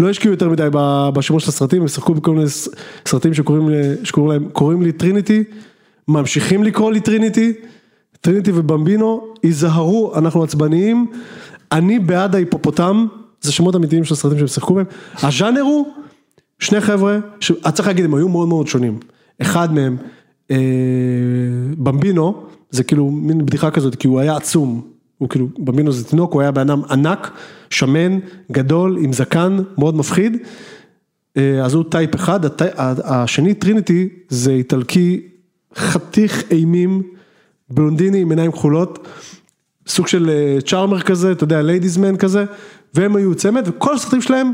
[0.00, 0.68] לא השקיעו יותר מדי
[1.14, 2.46] בשמות של הסרטים, הם שיחקו בכל מיני
[3.08, 3.68] סרטים שקוראים,
[4.04, 5.44] שקוראים להם, קוראים לי טריניטי,
[6.08, 7.52] ממשיכים לקרוא לי טריניטי,
[8.20, 11.06] טריניטי ובמבינו, היזהרו, אנחנו עצבניים,
[11.72, 13.06] אני בעד ההיפופוטם,
[13.40, 14.86] זה שמות אמיתיים של סרטים שהם שיחקו בהם,
[15.22, 15.86] הז'אנר הוא
[16.58, 18.98] שני חבר'ה, ש- אז צריך להגיד, הם היו מאוד מאוד שונים.
[19.42, 19.96] אחד מהם,
[20.50, 20.56] אה,
[21.78, 24.82] במבינו, זה כאילו מין בדיחה כזאת, כי הוא היה עצום.
[25.18, 27.30] הוא כאילו, במבינו זה תינוק, הוא היה בן אדם ענק,
[27.70, 28.18] שמן,
[28.52, 30.36] גדול, עם זקן, מאוד מפחיד.
[31.36, 32.64] אה, אז הוא type אחד, ה ty-
[33.04, 35.20] השני טריניטי זה איטלקי
[35.76, 37.02] חתיך אימים,
[37.70, 39.08] בלונדיני עם עיניים כחולות,
[39.86, 42.44] סוג של אה, צ'ארמר כזה, אתה יודע, ליידיזמן כזה,
[42.94, 44.52] והם היו צמד, וכל הסרטים שלהם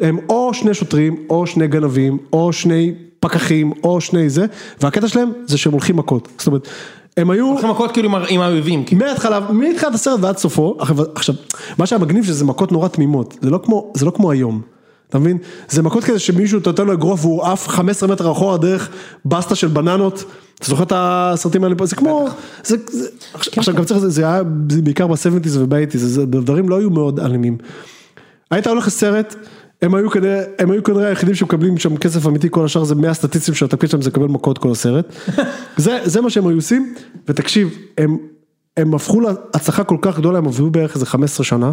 [0.00, 4.46] הם או שני שוטרים, או שני גנבים, או שני פקחים, או שני זה,
[4.80, 6.68] והקטע שלהם זה שהם הולכים מכות, זאת אומרת,
[7.16, 7.46] הם היו...
[7.46, 8.84] הולכים מכות כאילו עם האויבים.
[8.84, 9.06] כאילו.
[9.06, 10.76] מההתחלה, מתחילת הסרט ועד סופו,
[11.14, 11.34] עכשיו,
[11.78, 14.60] מה שהיה מגניב שזה מכות נורא תמימות, זה לא כמו, זה לא כמו היום,
[15.08, 15.38] אתה מבין?
[15.68, 18.88] זה מכות כזה שמישהו אתה נותן לו אגרוף והוא עף 15 מטר אחורה דרך
[19.26, 20.24] בסטה של בננות,
[20.58, 22.26] אתה זוכר את הסרטים האלה פה, זה כמו,
[22.64, 24.42] זה, זה, עכשיו, עכשיו גם צריך, זה, זה היה
[24.82, 25.16] בעיקר ב-70's
[25.58, 27.56] וב-80's, זה- זה- דברים לא היו מאוד אלימים.
[28.50, 29.34] היית הולך לסרט,
[29.84, 33.14] הם היו כנראה, הם היו כנראה היחידים שמקבלים שם כסף אמיתי, כל השאר זה 100
[33.14, 35.12] סטטיסטים שהתפקיד שלהם זה לקבל מכות כל הסרט.
[35.76, 36.94] זה, זה מה שהם היו עושים,
[37.28, 38.16] ותקשיב, הם,
[38.76, 41.72] הם הפכו להצלחה כל כך גדולה, הם עברו בערך איזה 15 שנה,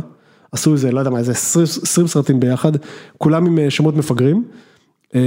[0.51, 2.71] עשו איזה, לא יודע מה, איזה 20, 20 סרטים ביחד,
[3.17, 4.43] כולם עם אה, שמות מפגרים,
[5.15, 5.21] אה,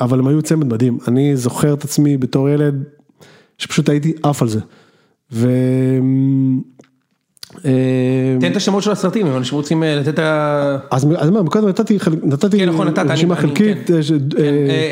[0.00, 2.84] אבל הם היו צמד מדהים, אני זוכר את עצמי בתור ילד,
[3.58, 4.60] שפשוט הייתי עף על זה.
[5.32, 5.48] ו...
[7.64, 7.70] אה,
[8.40, 10.76] תן את השמות של הסרטים, אם אנשים רוצים אה, לתת את ה...
[10.90, 11.06] אז
[11.50, 11.68] קודם
[12.22, 12.66] נתתי,
[13.08, 13.90] רשימה חלקית,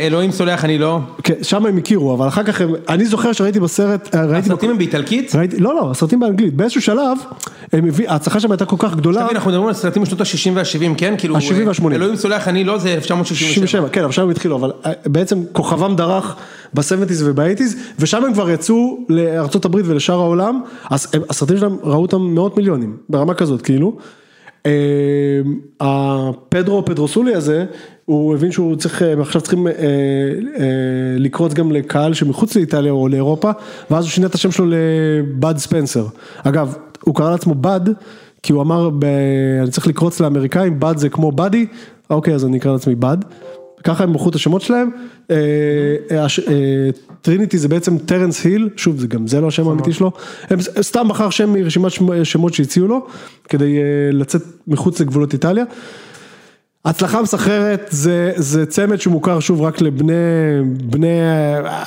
[0.07, 1.01] אלוהים סולח, אני לא.
[1.23, 5.33] כן, שם הם הכירו, אבל אחר כך אני זוכר שראיתי בסרט, אה, הסרטים הם באיטלקית?
[5.59, 7.19] לא לא, הסרטים באנגלית, באיזשהו שלב,
[8.09, 11.15] ההצלחה שם הייתה כל כך גדולה, תבין, אנחנו מדברים על סרטים בשנות ה-60 וה-70, כן?
[11.19, 11.37] כאילו...
[11.37, 11.95] ה-70 אה, וה-80.
[11.95, 13.67] אלוהים סולח, אני לא, זה 1967.
[13.67, 14.73] 67, כן, עכשיו הם התחילו, אבל
[15.07, 16.37] בעצם כוכבם דרך
[16.75, 18.99] ב-70's וב-80's, ושם הם כבר יצאו
[19.65, 23.97] הברית ולשאר העולם, אז הסרטים שלהם ראו אותם מאות מיליונים, ברמה כזאת, כאילו.
[24.67, 25.41] אה,
[25.81, 27.65] הפדרו פדרוסולי הזה,
[28.05, 30.65] הוא הבין שהוא צריך, עכשיו צריכים אה, אה,
[31.19, 33.51] לקרוץ גם לקהל שמחוץ לאיטליה או לאירופה,
[33.91, 36.07] ואז הוא שינה את השם שלו לבאד ספנסר.
[36.45, 37.81] אגב, הוא קרא לעצמו בד,
[38.43, 39.05] כי הוא אמר, ב...
[39.63, 41.67] אני צריך לקרוץ לאמריקאים, בד זה כמו buddy,
[42.11, 43.17] אוקיי, אז אני אקרא לעצמי בד.
[43.87, 44.91] ככה הם בחרו את השמות שלהם.
[45.31, 45.37] אה,
[46.11, 46.91] אה, אה,
[47.23, 50.13] טריניטי זה בעצם טרנס היל, שוב, זה גם זה לא השם האמיתי שלו.
[50.51, 53.07] הם סתם בחר שם מרשימת שמ- שמות שהציעו לו,
[53.49, 55.65] כדי אה, לצאת מחוץ לגבולות איטליה.
[56.85, 60.13] הצלחה מסחררת זה, זה צמד שמוכר שוב רק לבני
[60.85, 61.19] בני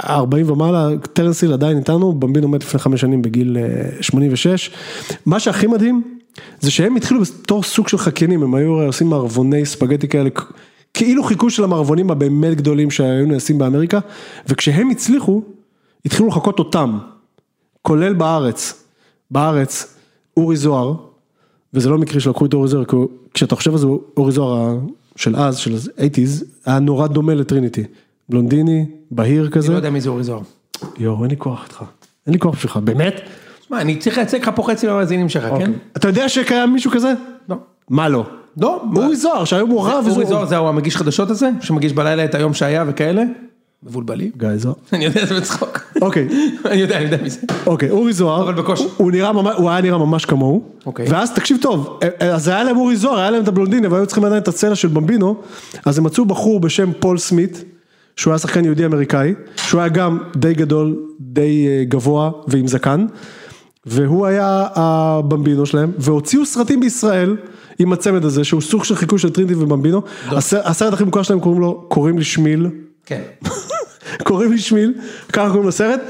[0.09, 4.71] 40 ומעלה, טרנס היל עדיין איתנו, במבינו מת לפני חמש שנים בגיל אה, 86.
[5.25, 6.01] מה שהכי מדהים
[6.59, 10.29] זה שהם התחילו בתור סוג של חקיינים, הם היו עושים מערבוני ספגטי כאלה,
[10.93, 13.99] כאילו חיכוי של המערבונים הבאמת גדולים שהיו נעשים באמריקה,
[14.47, 15.41] וכשהם הצליחו,
[16.06, 16.97] התחילו לחקות אותם,
[17.82, 18.84] כולל בארץ,
[19.32, 19.97] בארץ,
[20.38, 20.95] אורי זוהר,
[21.73, 22.95] וזה לא מקרי שלקחו את אורי זוהר, כי
[23.34, 24.78] כשאתה חושב על זה, אורי זוהר
[25.15, 27.84] של אז, של ה-80's, היה נורא דומה לטריניטי.
[28.30, 29.71] בלונדיני, בהיר אני כזה.
[29.71, 30.41] לא יודע מי זה אורי זוהר.
[30.97, 31.84] יואו, אין לי כוח איתך.
[32.25, 33.21] אין לי כוח בשבילך, באמת?
[33.67, 35.71] שמע, אני צריך לייצג לך פה חצי מהמאזינים שלך, כן?
[35.97, 37.13] אתה יודע שקיים מישהו כזה?
[37.49, 37.56] לא.
[37.89, 38.25] מה לא?
[38.57, 42.25] לא, אורי זוהר, שהיום הוא רב, אורי זוהר זה הוא המגיש חדשות הזה, שמגיש בלילה
[42.25, 43.23] את היום שהיה וכאלה?
[43.83, 44.31] מבולבלים.
[44.38, 44.75] גיא זוהר.
[44.93, 45.79] אני יודע, זה בצחוק.
[46.01, 46.27] אוקיי,
[46.71, 47.39] אני יודע, אני יודע מי זה.
[47.67, 48.83] אוקיי, אורי זוהר, אבל בקושי.
[48.97, 51.05] הוא- נראה ממש, הוא היה נראה ממש כמוהו, אוקיי.
[51.09, 54.23] ואז תקשיב טוב, אה, אז היה להם אורי זוהר, היה להם את הבלונדיני, והיו צריכים
[54.25, 55.35] עדיין את הצלע של במבינו,
[55.85, 57.63] אז הם מצאו בחור בשם פול סמית,
[58.15, 63.05] שהוא היה שחקן יהודי אמריקאי, שהוא היה גם די גדול, די אה, גבוה ועם זקן,
[63.85, 67.35] והוא היה הבמבינו שלהם, והוציאו סרטים בישראל
[67.80, 71.39] עם הצמד הזה, שהוא סוג של חיקוי של טרינטי ובמבינו, הסרט הסרט הכי מוכר שלהם
[71.39, 72.68] קוראים לו, קוראים לי שמיל,
[73.06, 73.22] כן.
[74.28, 74.94] קוראים לי שמיל,
[75.34, 76.02] ככה קוראים לסרט,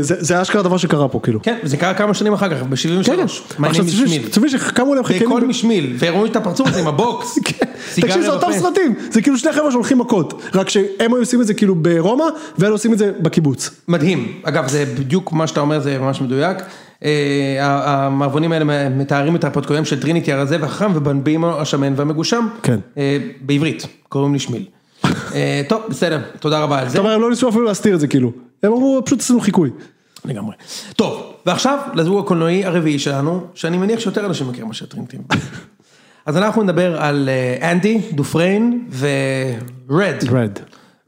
[0.00, 1.42] זה זה אשכרה דבר שקרה פה כאילו.
[1.42, 3.06] כן, זה קרה כמה שנים אחר כך, ב-73.
[3.06, 3.18] כן,
[3.64, 4.28] העניינים משמיל?
[4.28, 7.38] תשמעי שקמו להם חיקיינים, וכל ב- משמיל, והראו את הפרצוף הזה עם הבוקס.
[7.38, 8.52] תקשיב סיגריה זה אותם.
[8.58, 12.24] סרטים, זה כאילו שני חבר'ה שהולכים מכות, רק שהם היו עושים את זה כאילו ברומא,
[12.58, 13.70] ואלה עושים את זה בקיבוץ.
[13.88, 16.58] מדהים, אגב זה בדיוק מה שאתה אומר זה ממש מדויק,
[17.04, 22.78] אה, המערבונים האלה מתארים את ההרפתקאויות של טריניטי הרזה והחכם ובנבימו השמן והמגושם, כן.
[22.98, 24.64] אה, בעברית, קוראים לי שמיל.
[25.34, 28.00] אה, טוב בסדר, תודה רבה על זה, זאת אומרת, הם לא ניסו אפילו להסתיר את
[28.00, 29.70] זה כאילו, הם אמרו פשוט עשינו חיקוי.
[30.24, 30.54] לגמרי.
[30.96, 35.16] טוב, ועכשיו לזוג הקולנועי הרביעי שלנו, שאני מניח שיותר אנשים מכירים מאשר טריניטי.
[36.26, 40.24] אז אנחנו נדבר על אה, אנדי, דופריין ורד.
[40.30, 40.58] רד.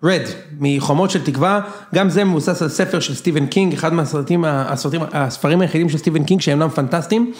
[0.04, 0.22] רד,
[0.60, 1.60] מחומות של תקווה,
[1.94, 6.24] גם זה מבוסס על ספר של סטיבן קינג, אחד מהסרטים, הסרטים, הספרים היחידים של סטיבן
[6.24, 7.32] קינג שאינם פנטסטיים.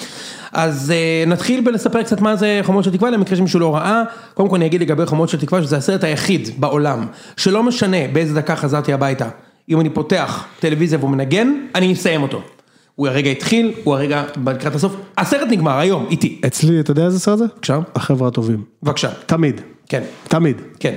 [0.52, 4.02] אז uh, נתחיל בלספר קצת מה זה חומות של תקווה, למקרה שמישהו לא ראה.
[4.34, 8.34] קודם כל אני אגיד לגבי חומות של תקווה שזה הסרט היחיד בעולם, שלא משנה באיזה
[8.34, 9.28] דקה חזרתי הביתה,
[9.70, 12.42] אם אני פותח טלוויזיה והוא מנגן, אני אסיים אותו.
[12.94, 16.40] הוא הרגע התחיל, הוא הרגע לקראת הסוף, הסרט נגמר היום, איתי.
[16.46, 17.44] אצלי, אתה יודע איזה סרט זה?
[17.44, 17.78] בבקשה.
[17.94, 18.64] החבר'ה הטובים.
[18.82, 19.60] בבקשה, תמיד.
[19.88, 20.56] כן, תמיד.
[20.80, 20.94] כן.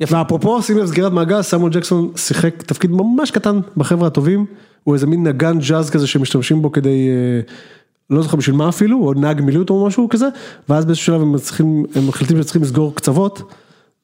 [0.00, 0.18] יפה.
[0.18, 4.46] ואפרופו, שים לב סגירת מעגל, סמואל ג'קסון שיחק תפקיד ממש קטן בחבר'ה הטובים,
[4.84, 7.52] הוא איזה מין נגן ג'אז כזה שמשתמשים בו כדי, אה,
[8.10, 10.28] לא זוכר בשביל מה אפילו, או נהג מילוט או משהו כזה,
[10.68, 13.42] ואז באיזשהו שלב הם צריכים, הם מחליטים שצריכים לסגור קצוות,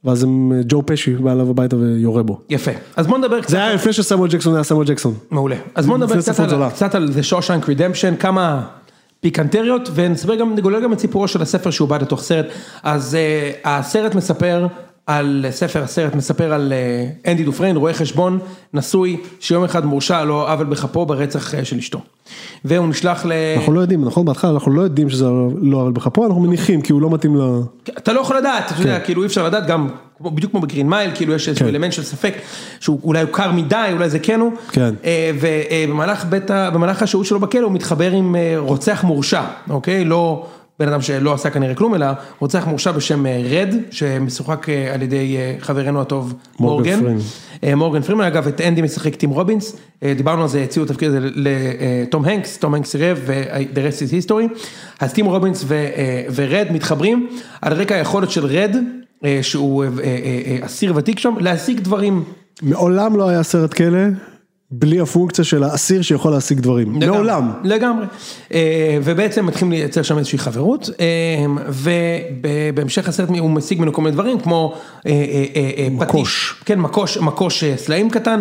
[0.05, 2.41] ואז הם, אה, ג'ו פשי בא אליו הביתה ויורה בו.
[2.49, 2.71] יפה.
[2.97, 3.51] אז בוא נדבר קצת.
[3.51, 5.15] זה היה לפני שסמואל ג'קסון היה סמואל ג'קסון.
[5.31, 5.57] מעולה.
[5.75, 6.69] אז בוא נדבר קצת על.
[6.71, 8.67] קצת על The Shawshank Redemption, כמה
[9.21, 12.47] פיקנטריות, ונספר גם, נגולל גם את סיפורו של הספר שהוא בא לתוך סרט.
[12.83, 14.67] אז uh, הסרט מספר
[15.17, 18.39] על, ספר הסרט מספר על uh, אנדי דופריין, רואה חשבון,
[18.75, 22.01] נשוי, שיום אחד מורשע לא עוול בכפו ברצח uh, של אשתו.
[22.65, 23.33] והוא נשלח ל...
[23.57, 25.25] אנחנו לא יודעים, נכון בהתחלה אנחנו לא יודעים שזה
[25.63, 27.41] לא עוול בכפו, אנחנו מניחים כי הוא לא מתאים ל...
[27.99, 29.89] אתה לא יכול לדעת, אתה יודע, כאילו אי אפשר לדעת גם,
[30.21, 31.75] בדיוק כמו ב Green Mile, כאילו יש איזשהו כן.
[31.75, 32.35] אלמנט של ספק,
[32.81, 34.95] שהוא אולי הוא קר מדי, אולי זה כן הוא, כן.
[35.05, 40.05] אה, ובמהלך בית, ה- במהלך השהות שלו בכלא הוא מתחבר עם אה, רוצח מורשע, אוקיי?
[40.05, 40.47] לא
[40.81, 42.07] בן אדם שלא עשה כנראה כלום, אלא
[42.39, 47.19] רוצח מורשע בשם אה, רד, שמשוחק אה, על ידי אה, חברנו הטוב מורגן מורגן.
[47.63, 47.79] פרימן.
[47.79, 49.77] מורגן פרימן, אגב את אנדי משחק טים רובינס,
[50.17, 54.29] דיברנו על זה, הציעו את התפקיד הזה לתום הנקס, תום הנקס סירב ו-The rest is
[54.29, 54.61] history,
[55.01, 55.87] אז טים רובינס ו-
[56.35, 57.29] ורד מתחברים
[57.63, 58.77] על רקע היכולת של רד,
[59.43, 59.85] שהוא
[60.61, 62.25] אסיר ותיק שם, להשיג דברים.
[62.63, 63.99] מעולם לא היה סרט כלא
[64.73, 66.89] בלי הפונקציה של האסיר שיכול להשיג דברים.
[66.97, 67.53] לגמרי, מעולם.
[67.65, 68.07] לגמרי.
[68.55, 74.15] אה, ובעצם מתחילים לייצר שם איזושהי חברות, אה, ובהמשך הסרט הוא משיג ממנו כל מיני
[74.15, 74.75] דברים, כמו
[75.07, 76.53] אה, מקוש.
[76.53, 78.41] פטיש, כן, מקוש, מקוש סלעים קטן,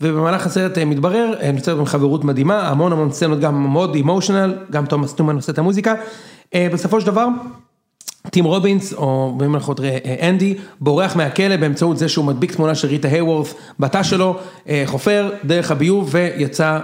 [0.00, 5.12] ובמהלך הסרט מתברר, נוצרת גם חברות מדהימה, המון המון סצנות גם מאוד אימושיונל, גם תומאס
[5.12, 5.94] טומן עושה את המוזיקה.
[6.56, 7.28] בסופו של דבר,
[8.30, 12.88] טים רובינס, או במירכאות אה, אה, אנדי, בורח מהכלא באמצעות זה שהוא מדביק תמונה של
[12.88, 13.46] ריטה היוורת
[13.80, 14.36] בתא שלו,
[14.68, 16.78] אה, חופר דרך הביוב ויצא,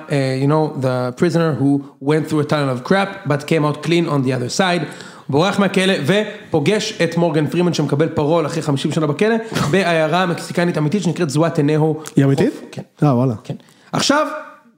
[0.44, 4.08] you know, the prisoner who went through a tunnel of crap, but came out clean
[4.08, 4.84] on the other side.
[5.28, 9.34] בורח מהכלא ופוגש את מורגן פרימן שמקבל פרול אחרי 50 שנה בכלא,
[9.70, 12.00] בעיירה מקסיקנית אמיתית שנקראת זואטנהו.
[12.16, 12.60] היא אמיתית?
[12.72, 12.82] כן.
[13.02, 13.34] אה וואלה.
[13.44, 13.54] כן.
[13.92, 14.26] עכשיו,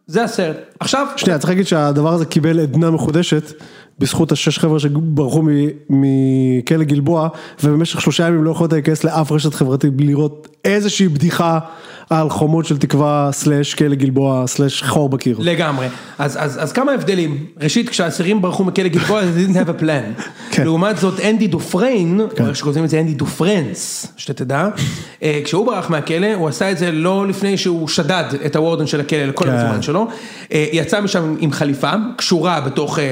[0.06, 0.56] זה הסרט.
[0.80, 3.52] עכשיו, שנייה, צריך להגיד שהדבר הזה קיבל עדנה מחודשת
[3.99, 5.42] בזכות השש חבר'ה שברחו
[5.90, 7.28] מכלא גלבוע
[7.64, 11.59] ובמשך שלושה ימים לא יכולת להיכנס לאף רשת חברתית בלי לראות איזושהי בדיחה
[12.11, 15.36] על חומות של תקווה slash כלא גלבוע slash חור בקיר.
[15.40, 15.86] לגמרי.
[16.18, 17.47] אז, אז, אז כמה הבדלים.
[17.61, 20.22] ראשית, כשהאסירים ברחו מכלא גלבוע, they didn't have a plan.
[20.51, 20.64] כן.
[20.64, 24.68] לעומת זאת, אנדי דופריין, או איך שקוראים את זה, אנדי דופרנס, שאתה תדע,
[25.22, 28.86] אה, כשהוא ברח מהכלא, הוא עשה את זה לא לפני שהוא שדד את ה warden
[28.86, 29.51] של הכלא לכל כן.
[29.51, 30.09] הזמן שלו.
[30.53, 33.05] אה, יצא משם עם חליפה, קשורה בתוך אה,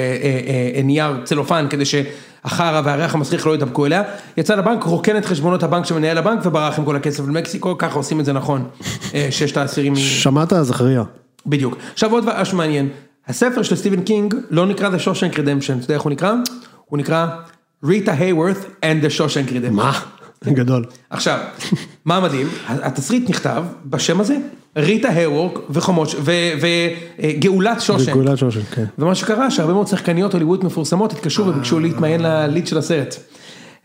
[0.83, 4.03] נייר צלופן, כדי שהחרא והריח המסריח לא ידבקו אליה.
[4.37, 7.97] יצא לבנק, רוקן את חשבונות הבנק של מנהל הבנק, וברח עם כל הכסף למקסיקו, ככה
[7.97, 8.65] עושים את זה נכון.
[9.15, 9.97] אה, ששת האסירים...
[9.97, 11.03] שמעת זכריה?
[11.47, 11.77] בדיוק.
[11.93, 12.89] עכשיו עוד משהו מעניין,
[13.29, 16.35] הספר של סטיבן קינג לא נקרא The Shawshank Redemption, אתה יודע איך הוא נקרא?
[16.85, 17.27] הוא נקרא
[17.85, 17.89] Rita
[18.21, 19.71] Hayworth and the Shawshank Redemption.
[19.71, 20.01] מה?
[20.53, 20.85] גדול.
[21.11, 21.39] עכשיו,
[22.05, 22.49] מה מדהים?
[22.69, 24.37] התסריט נכתב בשם הזה,
[24.77, 26.09] ריטה הייוורק וחומות,
[27.21, 28.13] וגאולת שושן.
[28.13, 28.85] גאולת שושן, כן.
[28.99, 33.17] ומה שקרה שהרבה מאוד שחקניות הוליווד מפורסמות התקשרו וביקשו להתמיין לליד של הסרט.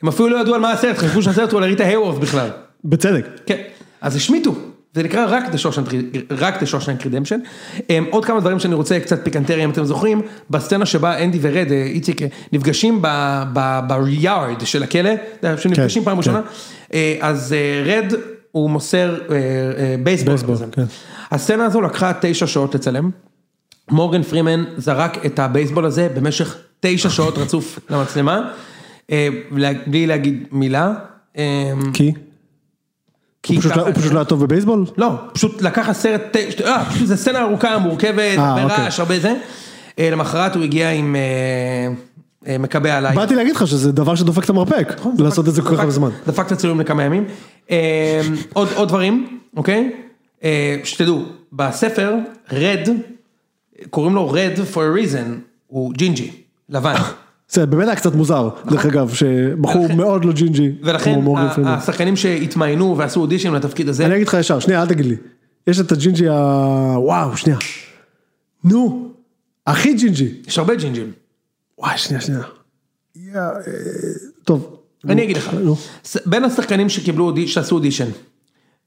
[0.04, 2.50] הם אפילו לא ידעו על מה הסרט, חשבו שהסרט הוא על ריטה הייוורק בכלל.
[2.86, 3.28] בצדק.
[3.46, 3.62] כן,
[4.02, 4.56] אז השמיטו,
[4.94, 5.94] זה נקרא רק The Shawshank,
[6.32, 7.40] רק The Shawshank Redemption.
[7.90, 11.72] אמ, עוד כמה דברים שאני רוצה קצת פיקנטריה אם אתם זוכרים, בסצנה שבה אנדי ורד,
[11.72, 13.02] אה, איציק, אה, נפגשים
[13.88, 16.42] ביארד של הכלא, יודע, שנפגשים כן, פעם ראשונה,
[16.94, 18.14] אה, אז אה, רד
[18.52, 20.66] הוא מוסר אה, אה, בייסבול בייסבול, כזה.
[20.72, 20.86] כן.
[21.32, 23.10] הסצנה הזו לקחה תשע שעות לצלם,
[23.92, 28.52] מורגן פרימן זרק את הבייסבול הזה במשך תשע שעות רצוף למצלמה,
[29.12, 29.28] אה,
[29.88, 30.94] בלי להגיד מילה.
[31.38, 32.12] אה, כי?
[33.44, 34.86] כי הוא פשוט לא- לא היה טוב בבייסבול?
[34.98, 36.36] לא, פשוט לקח הסרט,
[36.66, 38.84] אה, פשוט זו סצנה ארוכה, מורכבת, אה, הרבה אוקיי.
[38.86, 39.34] רעש, הרבה זה.
[40.00, 41.16] אה, למחרת הוא הגיע עם
[42.60, 43.16] מקבע על היד.
[43.16, 46.10] באתי להגיד לך שזה דבר שדופק את המרפק, לעשות את זה כל כך הרבה זמן.
[46.28, 47.26] דפק את הצילום לכמה ימים.
[48.54, 49.92] עוד עוד דברים, אוקיי?
[50.84, 51.24] שתדעו,
[51.54, 52.16] בספר,
[52.52, 52.90] רד,
[53.90, 55.28] קוראים לו רד for a reason,
[55.68, 56.32] הוא ג'ינג'י,
[56.70, 56.96] לבן.
[57.50, 61.20] זה באמת היה קצת מוזר, דרך אגב, שבחור מאוד לא ג'ינג'י, ולכן.
[61.66, 65.16] השחקנים שהתמיינו ועשו אודישן לתפקיד הזה, אני אגיד לך ישר, שנייה, אל תגיד לי.
[65.68, 66.34] יש את הג'ינג'י ה...
[66.98, 67.58] וואו, שנייה.
[68.64, 69.10] נו,
[69.68, 70.34] הכי ג'ינג'י.
[70.48, 71.12] יש הרבה ג'ינג'ים.
[71.78, 72.42] וואי, שנייה, שנייה.
[73.36, 73.50] אה,
[74.44, 74.76] טוב.
[75.10, 75.50] אני אגיד לך,
[76.26, 78.08] בין השחקנים שקיבלו, שעשו אודישן,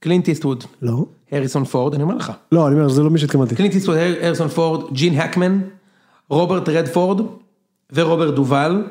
[0.01, 1.05] קלינט איסטווד, לא.
[1.33, 3.55] הריסון פורד, אני אומר לך, לא, אני אומר, זה לא מי שהתכוונתי.
[3.55, 5.61] קלינט איסטווד, הר- הריסון פורד, ג'ין הקמן,
[6.29, 7.21] רוברט רדפורד
[7.93, 8.83] ורוברט דובל,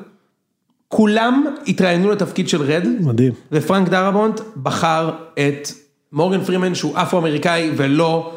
[0.87, 3.33] כולם התראיינו לתפקיד של רד, מדהים.
[3.51, 5.67] ופרנק דרבונט בחר את
[6.11, 8.33] מורגן פרימן שהוא אפרו-אמריקאי ולא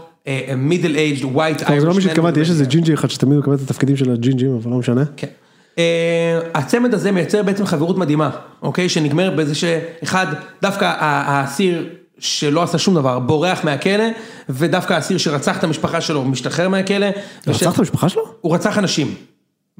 [0.56, 3.60] middle aged white טוב, זה לא מי שהתכוונתי, יש איזה ג'ינג'י אחד שתמיד מקבל את
[3.60, 5.02] התפקידים של הג'ינג'ים, אבל לא משנה.
[5.16, 5.26] כן.
[5.78, 8.30] אה, הצמד הזה מייצר בעצם חברות מדהימה,
[8.62, 8.88] אוקיי?
[8.88, 10.26] שנגמרת בזה שאחד,
[10.62, 11.88] דווקא האסיר
[12.18, 14.04] שלא עשה שום דבר, בורח מהכלא,
[14.48, 17.06] ודווקא האסיר שרצח את המשפחה שלו משתחרר מהכלא.
[17.46, 18.22] רצח את המשפחה שלו?
[18.40, 19.14] הוא רצח אנשים.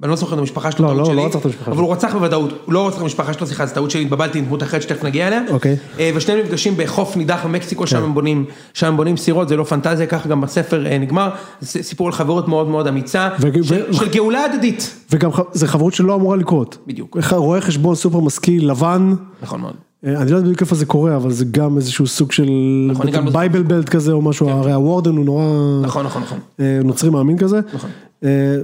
[0.03, 1.75] אני לא זוכר את המשפחה שלו, לא, טעות לא, שלי, לא רצח את המשפחה אבל
[1.77, 1.85] שלו.
[1.85, 4.45] הוא רצח בוודאות, הוא לא רצח את המשפחה שלו, סליחה, זו טעות שלי, התבלבלתי עם
[4.45, 5.41] דמות אחרת שתכף נגיע אליה.
[5.51, 5.77] אוקיי.
[5.99, 9.65] אה, ושניהם נפגשים בחוף נידח במקסיקו, שם הם בונים, שם הם בונים סירות, זה לא
[9.65, 11.31] פנטזיה, ככה גם בספר אה, נגמר,
[11.61, 13.29] זה סיפור על חברות מאוד מאוד אמיצה,
[13.63, 14.95] של- גאולה הדדית.
[15.13, 16.79] וגם זה חברות שלא אמורה לקרות.
[16.87, 17.17] בדיוק.
[17.33, 19.75] רואה חשבון סופר משכיל, לבן, נכון מאוד.
[20.07, 22.49] אה, אני לא יודע בדיוק איפה זה קורה, אבל זה גם איזשהו סוג של
[22.91, 23.31] נכון, אני גם לא.
[23.33, 25.45] Bible Belt כזה או משהו, הרי ה warden הוא נורא
[25.83, 26.39] נכון, נכון, נכון.
[26.85, 27.61] נוצרי מאמין כזה.
[27.75, 27.91] נכון.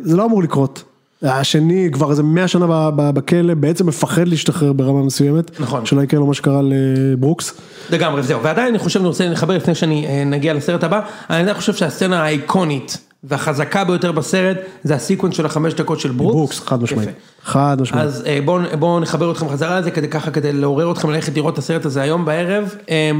[0.02, 0.82] זה לא אמור לקרות.
[1.22, 5.60] השני כבר איזה 100 שנה בכלא, בעצם מפחד להשתחרר ברמה מסוימת.
[5.60, 5.86] נכון.
[5.86, 7.60] שלא יקרה לו מה שקרה לברוקס.
[7.90, 11.00] לגמרי, זהו, ועדיין אני חושב, אני רוצה לחבר לפני שאני אה, נגיע לסרט הבא,
[11.30, 16.34] אני עדיין חושב שהסצנה האיקונית והחזקה ביותר בסרט, זה הסיקוונס של החמש דקות של ברוקס.
[16.34, 17.08] ברוקס, חד משמעית.
[17.42, 18.04] חד משמעית.
[18.04, 21.54] אז אה, בואו בוא נחבר אתכם חזרה לזה, כדי ככה, כדי לעורר אתכם ללכת לראות
[21.54, 22.74] את הסרט הזה היום בערב.
[22.90, 23.10] אה,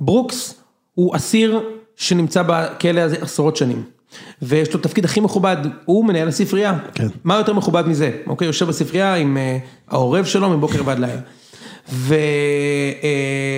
[0.00, 0.54] ברוקס
[0.94, 1.60] הוא אסיר
[1.96, 3.97] שנמצא בכלא הזה עשרות שנים.
[4.42, 6.78] ויש לו תפקיד הכי מכובד, הוא מנהל הספרייה.
[6.94, 7.06] כן.
[7.24, 8.10] מה יותר מכובד מזה?
[8.26, 11.20] אוקיי, יושב בספרייה עם אה, העורב שלו מבוקר ועד לילה.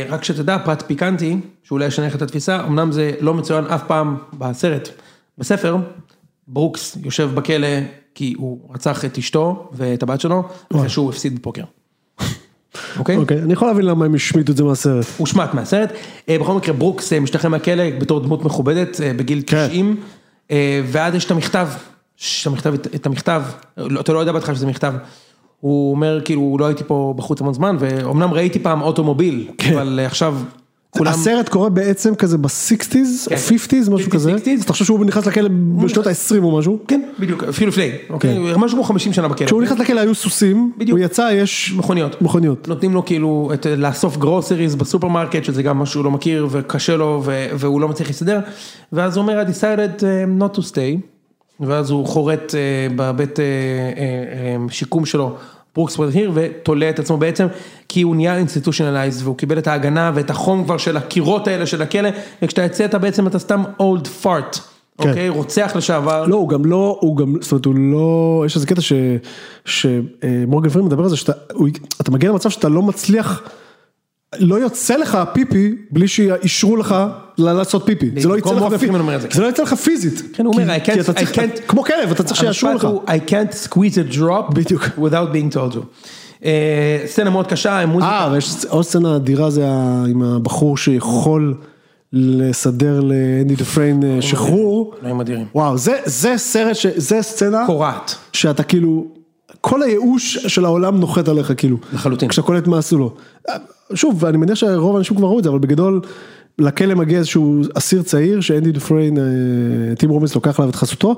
[0.08, 4.16] ורק שתדע, פרט פיקנטי, שאולי ישנה לך את התפיסה, אמנם זה לא מצוין אף פעם
[4.38, 4.88] בסרט,
[5.38, 5.76] בספר,
[6.48, 7.68] ברוקס יושב בכלא
[8.14, 10.42] כי הוא רצח את אשתו ואת הבת שלו,
[10.72, 11.62] אחרי שהוא הפסיד בפוקר.
[12.98, 13.16] אוקיי?
[13.16, 15.06] אוקיי, אני יכול להבין למה הם השמיטו את זה מהסרט.
[15.16, 15.92] הושמט מהסרט.
[16.28, 19.68] אה, בכל מקרה ברוקס אה, משתחרר מהכלא בתור דמות מכובדת אה, בגיל כן.
[19.68, 20.02] 90, אה,
[20.84, 21.68] ואז יש את המכתב,
[22.40, 23.42] את המכתב, את המכתב,
[24.00, 24.94] אתה לא יודע בהתחלה שזה מכתב.
[25.60, 29.72] הוא אומר כאילו לא הייתי פה בחוץ המון זמן ואומנם ראיתי פעם automobile, כן.
[29.72, 30.36] אבל אה, עכשיו
[30.96, 33.34] הסרט קורה בעצם כזה ב sixties, כן.
[33.34, 34.34] או fifties, משהו 50s, כזה.
[34.34, 34.50] 60s.
[34.58, 35.48] אז אתה חושב שהוא נכנס לכלא
[35.84, 36.78] בשנות ה-20 או משהו?
[36.88, 40.72] כן בדיוק אפילו לפני, אוקיי, משהו כמו 50 שנה בכלא, כשהוא נכנס לכלא היו סוסים.
[40.90, 42.22] הוא יצא, יש מכוניות.
[42.22, 42.68] מכוניות.
[42.68, 47.22] נותנים לו כאילו את, לאסוף groceries בסופרמרקט, שזה גם משהו לא מכיר וקשה לו
[47.54, 48.40] והוא לא מצליח להסתדר,
[48.92, 51.00] ואז הוא אומר I decided um, not to stay,
[51.60, 52.60] ואז הוא חורט אה,
[52.96, 54.02] בבית אה, אה,
[54.56, 55.36] אה, שיקום שלו,
[55.74, 57.46] Brooks was here, ותולה את עצמו בעצם,
[57.88, 61.82] כי הוא נהיה institutionalized, והוא קיבל את ההגנה ואת החום כבר של הקירות האלה של
[61.82, 62.08] הכלא,
[62.42, 64.58] וכשאתה יוצא אתה בעצם, אתה סתם old fart,
[64.98, 65.28] אוקיי?
[65.28, 66.26] רוצח לשעבר.
[66.26, 68.80] לא, הוא גם לא, הוא גם, זאת אומרת, הוא לא, יש איזה קטע
[69.64, 73.42] שמורגן פרימן מדבר על זה, שאתה מגיע למצב שאתה לא מצליח,
[74.38, 76.94] לא יוצא לך פיפי בלי שאישרו לך
[77.38, 79.40] לעשות פיפי, זה לא יצא לך, מורגן פי- פרימן אומר את זה.
[79.42, 80.78] לא יצא לך פיזית, כן, הוא אומר,
[81.68, 84.82] כמו כלב, אתה צריך שיאשרו לך, I can't squeeze a drop, בדיוק.
[84.98, 85.80] without being told you.
[86.44, 87.84] אה, סצנה מאוד קשה.
[88.02, 89.66] אה, ויש עוד סצנה אדירה זה
[90.08, 91.54] עם הבחור שיכול
[92.12, 95.46] לסדר לאנדי דופריין אה, שחרור, דברים אדירים.
[95.54, 95.98] וואו, זה,
[96.36, 98.14] סרט, זה סצנה, קורעת.
[98.32, 99.06] שאתה כאילו,
[99.60, 101.76] כל הייאוש של העולם נוחת עליך כאילו.
[101.92, 102.28] לחלוטין.
[102.28, 103.14] כשאתה קולט מה עשו לו.
[103.94, 106.00] שוב, אני מניח שרוב האנשים כבר ראו את זה, אבל בגדול,
[106.58, 109.22] לכלא מגיע איזשהו אסיר צעיר, שאנדי דופריין, אה,
[109.98, 111.16] טים רובינס לוקח עליו את חסותו.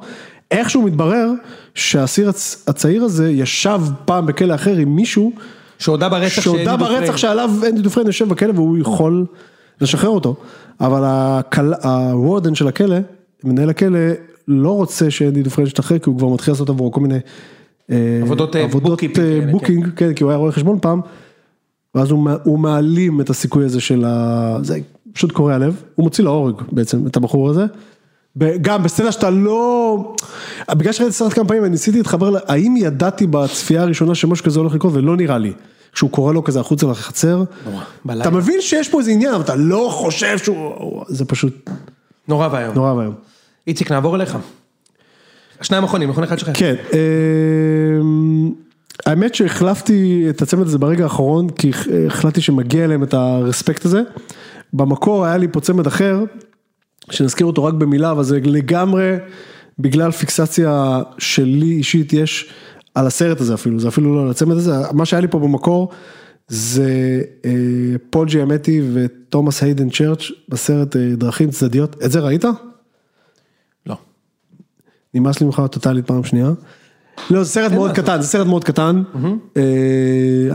[0.50, 1.30] איכשהו מתברר
[1.74, 5.32] שהאסיר הצ- הצעיר הזה ישב פעם בכלא אחר עם מישהו,
[5.78, 9.24] שהודה ברצח שהודה שאנדי ברצח דופריין- שעליו אנדי דופריין יושב בכלא והוא יכול
[9.80, 10.36] לשחרר אותו.
[10.80, 11.04] אבל
[11.82, 12.96] ה warden של הכלא,
[13.44, 13.98] מנהל הכלא,
[14.48, 17.18] לא רוצה שאנדי דופריין ישתחרר, כי הוא כבר מתחיל לעשות עבורו כל מיני...
[17.90, 21.00] אה, עבודות, אה, booking אה, booking, כן, כי הוא היה רואה חשבון פעם,
[21.94, 24.56] ואז הוא מע- הוא מעלים את הסיכוי הזה של ה...
[24.62, 24.78] זה
[25.12, 27.66] פשוט קורע לב, הוא מוציא להורג בעצם את הבחור הזה.
[28.62, 30.14] גם בסצנה שאתה לא,
[30.70, 34.44] בגלל שראיתי את הסרט כמה פעמים, אני ניסיתי להתחבר, ל- האם ידעתי בצפייה הראשונה שמשהו
[34.44, 35.52] כזה הולך לקרות ולא נראה לי.
[35.92, 37.42] כשהוא קורא לו כזה החוצה לחצר.
[38.20, 41.70] אתה מבין שיש פה איזה עניין, אבל אתה לא חושב שהוא, זה פשוט
[42.28, 42.74] נורא ואיום.
[42.74, 43.14] נורא ואיום.
[43.66, 44.36] איציק, נעבור אליך.
[45.62, 46.50] השניים האחרונים, נכון אחד שלך.
[46.54, 48.52] כן, אמ,
[49.06, 51.70] האמת שהחלפתי את הצמד הזה ברגע האחרון, כי
[52.06, 54.02] החלטתי שמגיע להם את הרספקט הזה.
[54.72, 56.24] במקור היה לי פה צמד אחר,
[57.10, 59.16] שנזכיר אותו רק במילה, אבל זה לגמרי
[59.78, 62.50] בגלל פיקסציה שלי אישית יש
[62.94, 65.88] על הסרט הזה אפילו, זה אפילו לא על הצמד הזה, מה שהיה לי פה במקור
[66.48, 67.50] זה אה,
[68.10, 72.44] פול ג'יאמטי ותומאס היידן צ'רץ' בסרט אה, דרכים צדדיות, את זה ראית?
[75.14, 76.50] נמאס לי ממך טוטאלית פעם שנייה.
[77.30, 79.02] לא, זה סרט מאוד קטן, זה סרט מאוד קטן.
[79.56, 79.62] אה,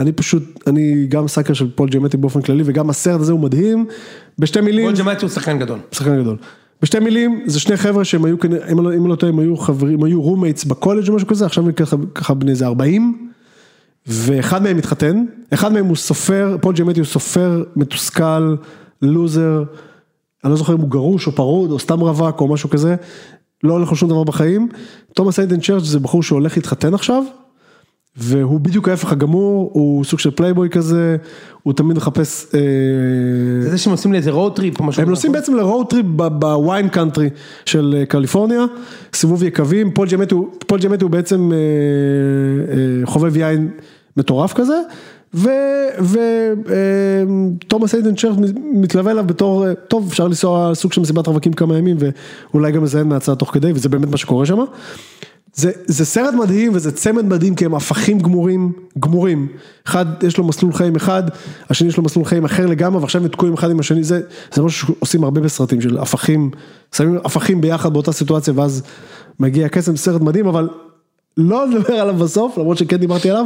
[0.01, 3.85] אני פשוט, אני גם sucker של פול ג'מטי באופן כללי, וגם הסרט הזה הוא מדהים.
[4.39, 5.79] בשתי מילים, פול ג'מאטי הוא שחקן גדול.
[5.91, 6.37] שחקן גדול.
[6.81, 9.31] בשתי מילים, זה שני חבר'ה שהם היו, כנראה- אם אני לא- אם אני לא טועה,
[9.33, 11.71] הם היו חברים, היו roommates בקולג' או משהו כזה, עכשיו הם
[12.15, 13.27] ככה, בני איזה 40.
[14.07, 18.55] ואחד מהם מתחתן, אחד מהם הוא סופר, פול ג'מטי הוא סופר מתוסכל,
[19.01, 19.63] לוזר,
[20.43, 22.95] אני לא זוכר אם הוא גרוש או פרוד או סתם רווק או משהו כזה,
[23.67, 24.69] לא הולך לו שום דבר בחיים.
[25.13, 27.23] תומאס איידן צ'רץ' זה בחור שהולך להתחתן עכשיו,
[28.17, 31.17] והוא בדיוק ההפך הגמור, הוא סוג של פלייבוי כזה,
[31.63, 32.45] הוא תמיד מחפש...
[32.53, 32.59] אה,
[33.61, 35.01] זה זה שהם עושים לי איזה road trip או משהו.
[35.03, 37.29] הם נוסעים בעצם ל road trip ב wine country
[37.65, 38.65] של אה, קליפורניה,
[39.13, 43.69] סיבוב יקבים, פול ג'מטי הוא- פול ג'מטי הוא בעצם אה, אה, חובב יין
[44.17, 44.81] מטורף כזה,
[47.63, 48.37] ותומאס איידן צ'רץ'
[48.73, 52.83] מתלווה אליו בתור, אה, טוב אפשר לנסוע סוג של מסיבת רווקים כמה ימים ואולי גם
[52.83, 54.57] לזיין מהצד תוך כדי וזה באמת מה שקורה שם.
[55.53, 59.47] זה, זה סרט מדהים וזה צמד מדהים כי הם הפכים גמורים, גמורים.
[59.87, 61.23] אחד יש לו מסלול חיים אחד,
[61.69, 64.21] השני יש לו מסלול חיים אחר לגמרי ועכשיו הם תקועים אחד עם השני, זה,
[64.53, 66.51] זה משהו שעושים הרבה בסרטים של הפכים,
[66.95, 68.83] שמים הפכים ביחד באותה סיטואציה ואז
[69.39, 70.69] מגיע קסם, סרט מדהים אבל
[71.37, 73.45] לא נדבר עליו בסוף למרות שכן דיברתי עליו,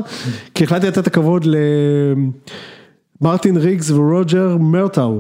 [0.56, 1.48] כי החלטתי לתת את הכבוד
[3.22, 5.20] למרטין ריגס ורוג'ר מרטאו,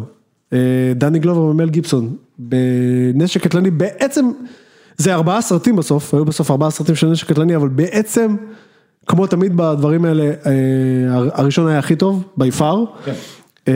[0.54, 0.58] אה,
[0.96, 4.32] דני גלובר ומל גיבסון, בנשק קטלני בעצם.
[4.98, 8.36] זה ארבעה סרטים בסוף, היו בסוף ארבעה סרטים של נשק קטלני, אבל בעצם,
[9.08, 10.52] כמו תמיד בדברים האלה, אה,
[11.34, 12.84] הראשון היה הכי טוב, בי פאר.
[13.68, 13.74] אה,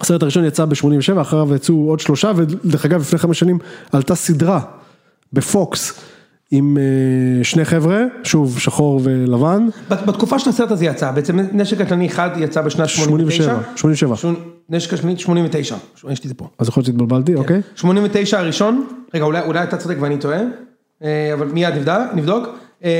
[0.00, 3.58] הסרט הראשון יצא ב-87, אחריו יצאו עוד שלושה, ודרך אגב לפני חמש שנים
[3.92, 4.60] עלתה סדרה
[5.32, 6.00] בפוקס
[6.50, 11.78] עם אה, שני חבר'ה, שוב שחור ולבן, בת- בתקופה של הסרט הזה יצא, בעצם נשק
[11.82, 13.42] קטלני אחד יצא בשנת 89.
[13.44, 14.34] 87, 87, שמונ-
[14.70, 16.48] נשק קטלני 89, יש לי את זה פה.
[16.58, 17.60] אז יכול להיות שהתבלבלתי, אוקיי?
[17.76, 18.84] 89 הראשון,
[19.14, 20.40] רגע אולי, אתה צודק ואני טועה,
[21.04, 21.74] אה, אבל מיד
[22.14, 22.48] נבדוק.
[22.84, 22.90] אה,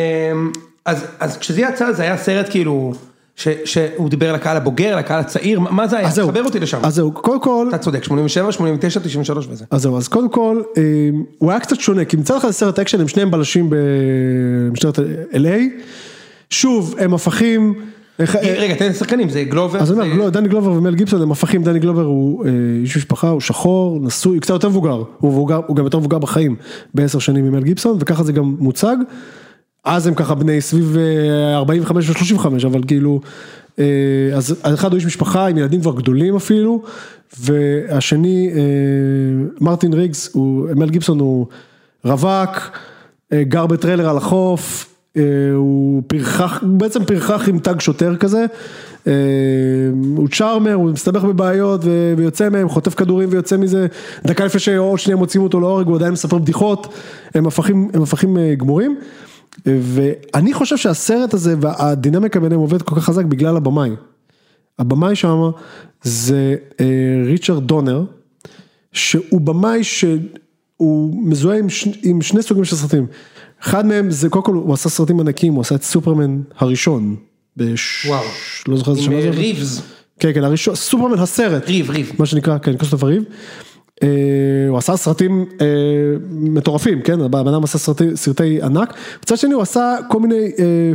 [0.87, 2.93] אז, אז כשזה יצא זה היה סרט כאילו,
[3.37, 6.09] שהוא דיבר לקהל הבוגר, לקהל הצעיר, מה זה היה?
[6.09, 6.79] אז זהו, תחבר אותי לשם.
[6.83, 9.65] אז זהו, קודם כל, אתה צודק, 87, 89, 93 וזה.
[9.71, 10.83] אז זהו, אז קודם כל, אה,
[11.39, 14.99] הוא היה קצת שונה, כי מצד אחד סרט אקשן, הם שניהם בלשים במשטרת
[15.33, 15.83] LA,
[16.51, 17.75] שוב, הם הפכים,
[18.19, 19.79] רגע, תן לי שחקנים, זה גלובר.
[19.79, 22.51] אז אני אומר, לא, דני גלובר ומל גיבסון הם הפכים, דני גלובר הוא אה,
[22.83, 26.57] איש משפחה, הוא שחור, נשוי, קצת יותר מבוגר, הוא גם יותר מבוגר בחיים,
[26.95, 28.97] בעשר שנים ממל גיבסון, וככה זה גם מוצג,
[29.85, 33.21] אז הם ככה בני סביב אה, 45 ו-35, אבל כאילו,
[33.79, 33.85] אה,
[34.35, 36.83] אז אחד הוא איש משפחה עם ילדים כבר גדולים אפילו,
[37.41, 38.61] והשני, אה,
[39.61, 41.47] מרטין ריגס, הוא, מל גיבסון הוא
[42.05, 42.71] רווק,
[43.33, 45.23] אה, גר בטריילר על החוף, אה,
[45.55, 48.47] הוא פרחח, הוא בעצם פרחח עם תג שוטר כזה,
[49.07, 49.13] אה,
[50.17, 51.81] הוא צ'ארמר, הוא מסתבך בבעיות
[52.17, 53.87] ויוצא מהם, חוטף כדורים ויוצא מזה,
[54.27, 56.95] דקה לפני שעוד שנייה מוציאים אותו להורג, הוא עדיין מספר בדיחות,
[57.35, 58.97] הם הפכים, הם הפכים אה, גמורים.
[59.67, 63.91] ואני חושב שהסרט הזה והדינמיקה ביניהם עובד כל כך חזק בגלל הבמאי.
[64.79, 65.51] הבמאי שם
[66.03, 68.05] זה אה, ריצ'רד דונר,
[68.93, 71.89] שהוא במאי שהוא מזוהה עם, ש...
[72.03, 73.07] עם שני סוגים של סרטים.
[73.63, 77.17] אחד מהם זה קודם כל הוא עשה סרטים ענקים, הוא עשה את סופרמן הראשון.
[77.57, 78.07] בש...
[78.09, 78.23] וואו.
[78.69, 79.31] לא זוכר איזה עם שנה אה.
[79.31, 79.83] ריבס,
[80.19, 81.69] כן, כן, הראשון, סופרמן הסרט.
[81.69, 82.13] ריב, ריב.
[82.19, 83.23] מה שנקרא, כן, כריסטופר ריב.
[84.03, 84.09] אה,
[84.69, 85.67] הוא עשה סרטים אה,
[86.31, 88.95] מטורפים, כן, הבן אדם עשה סרטי, סרטי ענק.
[89.23, 90.51] מצד שני הוא עשה כל מיני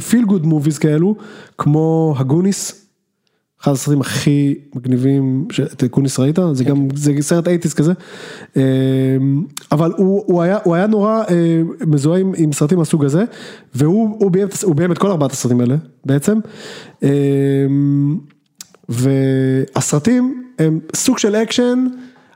[0.09, 1.15] feel good movies כאלו,
[1.57, 2.85] כמו הגוניס.
[3.61, 6.39] אחד הסרטים הכי מגניבים, את גוניס ראית?
[6.53, 7.93] זה גם, זה סרט eighties כזה.
[8.57, 8.63] אה,
[9.71, 11.23] אבל הוא, הוא, היה, הוא היה נורא
[11.87, 13.23] מזוהה עם, עם סרטים מהסוג הזה,
[13.75, 15.75] והוא הוא ביים, את כל ארבעת הסרטים האלה
[16.05, 16.39] בעצם.
[18.89, 21.85] והסרטים הם סוג של אקשן,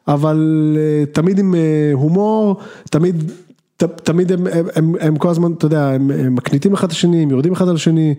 [0.07, 0.37] אבל
[0.79, 1.59] אה, תמיד עם אה,
[1.93, 2.57] הומור,
[2.89, 3.31] תמיד,
[3.77, 6.91] ת, תמיד הם, הם, הם, הם כל הזמן, אתה יודע, הם, הם מקניטים אחד את
[6.91, 8.15] השני, הם יורדים אחד על השני,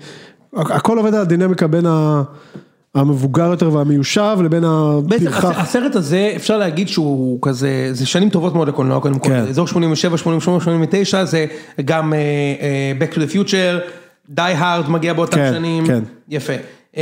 [0.57, 2.23] הכ- הכל עובד על הדינמיקה בין ה,
[2.95, 5.45] המבוגר יותר והמיושב לבין הפרחח.
[5.45, 9.45] הס- הסרט הזה אפשר להגיד שהוא כזה, זה שנים טובות מאוד לקולנוע קודם כל, כן.
[9.49, 11.47] אזור 87, 88, 89 זה
[11.85, 13.81] גם אה, אה, Back to the Future,
[14.37, 16.03] Die Hard מגיע באותם כן, שנים, כן.
[16.29, 16.53] יפה.
[16.97, 17.01] הש-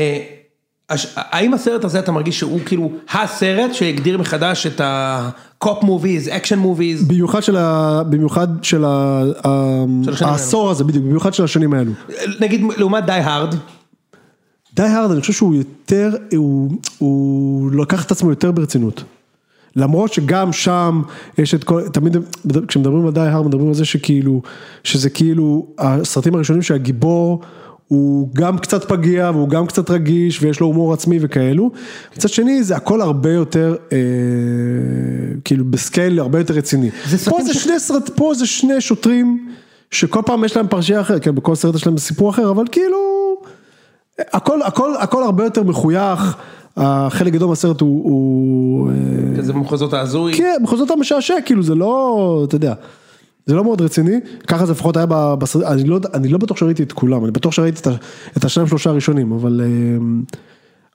[1.17, 7.07] האם הסרט הזה אתה מרגיש שהוא כאילו הסרט שהגדיר מחדש את ה-cop movies, action movies,
[7.07, 8.03] במיוחד של ה...
[8.11, 9.23] במיוחד של ה...
[10.13, 11.93] של העשור הזה, בדיוק, במיוחד של השנים האלו.
[12.41, 13.57] נגיד לעומת Die Hard,
[14.75, 19.05] די הארד, אני חושב שהוא יותר, הוא, הוא לקח את עצמו יותר ברצינות.
[19.77, 21.03] למרות שגם שם
[21.39, 22.17] יש את כל, תמיד
[22.69, 24.43] כשמדברים על די הארד מדברים על זה שכאילו,
[24.85, 27.41] שזה כאילו הסרטים הראשונים שהגיבור
[27.93, 31.71] הוא גם קצת פגיע והוא גם קצת רגיש ויש לו הומור עצמי וכאלו.
[32.17, 33.99] מצד שני זה הכל הרבה יותר, אה,
[35.45, 36.91] כאילו בסקייל הרבה יותר רציני.
[37.09, 39.49] זה פה זה ש- שני סרט, פה זה שני שוטרים
[39.91, 42.99] שכל פעם יש להם פרשייה אחרת, כן בכל סרט יש להם סיפור אחר, אבל כאילו...
[44.19, 46.37] הכל, הכל, הכל הרבה יותר מחוייך,
[46.77, 48.95] החלק גדול מהסרט הוא, הוא אה,
[49.39, 52.75] כזה במחוזות ההזוי, כן, זאת המשעשע, כאילו זה לא, אתה יודע,
[53.47, 54.17] זה לא מאוד רציני,
[54.47, 57.33] ככה זה לפחות היה ב- בסרט, אני לא, אני לא בטוח שראיתי את כולם, אני
[57.33, 57.91] בטוח שראיתי
[58.37, 59.69] את, השניים שלושה הראשונים, אבל, אה,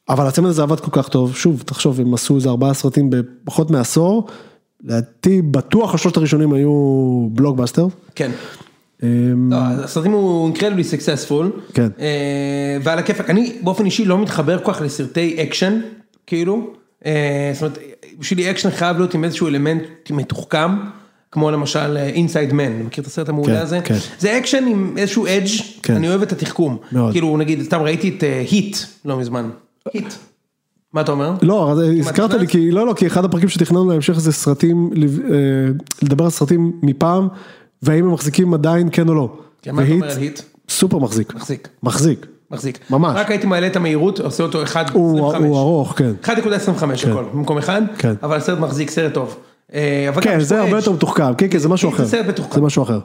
[0.10, 3.72] אבל הצמד הזה עבד כל כך טוב, שוב, תחשוב, הם עשו איזה ארבעה סרטים בפחות
[3.72, 4.28] מעשור,
[4.84, 7.88] לדעתי בטוח השלושת הראשונים היו בלוקבאסטר.
[8.16, 8.32] כן.
[9.04, 9.10] אה,
[9.50, 10.50] לא, הסרטים הוא
[11.74, 11.88] כן.
[12.00, 15.80] אה, ועל הכיפאק, אני באופן אישי לא מתחבר כל כך לסרטי אקשן,
[16.28, 16.74] כאילו,
[17.06, 17.80] אה, זאת אומרת,
[18.20, 20.70] בשבילי אקשן חייב להיות עם איזשהו אלמנט מתוחכם,
[21.32, 23.80] כמו למשל Inside Man, מכיר את הסרט המעולה כן, הזה?
[23.84, 23.98] כן.
[24.20, 25.50] זה אקשן עם איזשהו edge,
[25.84, 25.96] כן.
[25.96, 27.12] אני אוהב את התחכום, מאוד.
[27.12, 29.50] כאילו נגיד, סתם ראיתי את Heat לא מזמן,
[29.94, 30.14] Heat,
[30.94, 31.34] מה אתה אומר?
[31.42, 32.34] לא, אז הזכרת?
[32.34, 35.38] לי, כי לא, לא, כי אחד הפרקים שתכננו להמשך זה סרטים, אה,
[36.02, 37.28] לדבר על סרטים מפעם,
[37.82, 39.38] והאם הם מחזיקים עדיין כן או לא.
[39.62, 40.42] כן, מה אתה אומר על Heat?
[40.70, 41.36] סופר מחזיק.
[41.36, 41.68] מחזיק.
[41.84, 42.28] מחזיק.
[42.52, 42.80] מחזיק.
[42.90, 43.14] ממש.
[43.16, 44.92] רק הייתי מעלה את המהירות, עושה אותו 1.25.
[44.94, 46.12] הוא ארוך, כן.
[46.24, 46.30] 1.25
[47.10, 48.14] הכל, במקום אחד, כן.
[48.24, 49.38] אבל הסרט מחזיק סרט טוב.
[49.74, 50.78] אה, כן, זה הרבה.
[50.78, 52.08] יותר מתוחכם, כן, כן, זה משהו זה אחר.
[52.08, 52.56] סרט מתוחכם.
[52.56, 53.00] זה משהו אחר.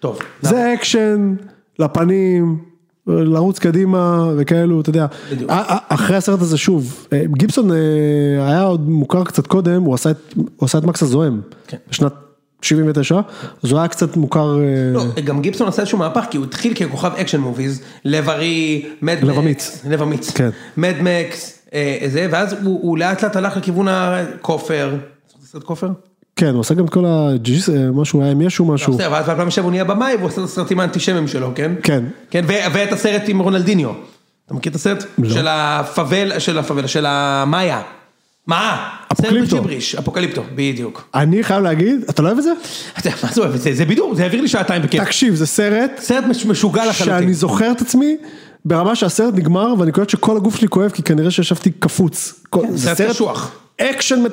[0.00, 0.18] טוב.
[0.42, 1.34] זה אקשן,
[1.78, 2.58] לפנים,
[3.06, 5.06] לרוץ קדימה וכאלו, אתה יודע.
[5.32, 5.50] בדיוק.
[5.88, 7.76] אחרי הסרט הזה שוב, אה, גיבסון אה,
[8.38, 11.40] היה עוד מוכר קצת קודם, הוא עשה את, הוא עשה את מקס הזוהם.
[11.66, 11.76] כן.
[11.90, 12.12] בשנת
[12.62, 13.20] 79,
[13.62, 14.58] אז הוא היה קצת מוכר.
[14.94, 19.14] לא, גם גיבסון עשה איזשהו מהפך, כי הוא התחיל ככוכב action movies, לב ארי, Mad
[19.14, 19.24] Max.
[19.24, 19.82] לב אמיץ.
[19.90, 20.30] לב אמיץ.
[20.30, 20.50] כן.
[20.76, 24.94] Mad Max, אה, זה, ואז הוא הוא לאט לאט הלך לכיוון הכופר.
[25.52, 25.88] סרט כופר?
[26.36, 28.92] כן, הוא עשה גם את כל הג'יס, אה, משהו, היה עם ישו משהו.
[28.92, 31.72] בסדר, ואז ב-2007 הוא נהיה במאי והוא עושה את הסרטים האנטישמים שלו, כן?
[31.82, 32.04] כן.
[32.30, 33.90] כן, ואת הסרט עם רונלדיניו.
[34.46, 35.04] אתה מכיר את הסרט?
[35.18, 35.30] לא.
[35.30, 37.82] של הפאבל, של הפאבל, של המאיה.
[38.46, 38.88] מה?
[39.12, 39.50] אפוקליפטו.
[39.50, 41.08] סרט בג'יבריש, אפוקליפטו, בדיוק.
[41.14, 42.52] אני חייב להגיד, אתה לא אוהב את זה?
[42.98, 43.74] אתה מה זה אוהב את זה?
[43.74, 45.04] זה בדיוק, זה העביר לי שעתיים בכיף.
[45.04, 47.18] תקשיב, זה סרט סרט מש- משוגע לחלוטין.
[47.20, 48.16] שאני זוכר את עצמי
[48.64, 52.44] ברמה שהסרט נגמר ואני קולט שכל הגוף שלי כואב כי כנראה שישבתי קפוץ.
[52.52, 53.50] כן, זה סרט קשוח.
[53.80, 54.24] אקשן,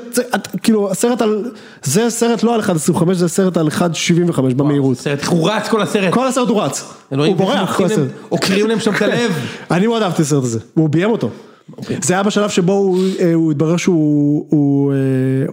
[0.64, 1.52] כאילו הסרט על,
[1.84, 4.98] זה סרט לא על 1.25 זה סרט על 1.75 במהירות.
[4.98, 6.14] סרט, הוא רץ כל הסרט.
[6.14, 8.10] כל הסרט הוא רץ, הוא בורח כל הסרט.
[8.30, 9.32] עוקרים להם שם את הלב.
[9.72, 11.30] אני מאוד אהבתי את הסרט הזה, הוא ביים אותו.
[11.78, 11.98] אוקיי.
[12.04, 14.98] זה היה בשלב שבו הוא, אה, התברר שהוא הוא, אה,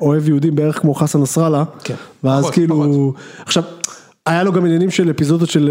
[0.01, 1.65] אוהב יהודים בערך כמו חסן נסראללה.
[1.85, 1.95] כן.
[2.25, 3.13] ואז כאילו,
[3.47, 3.63] עכשיו,
[4.27, 5.71] היה לו גם עניינים של אפיזודות של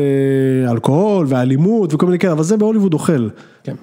[0.66, 3.30] אה, אלכוהול ואלימות וכל מיני כאלה, אבל זה בהוליווד אוכל.
[3.64, 3.76] כן.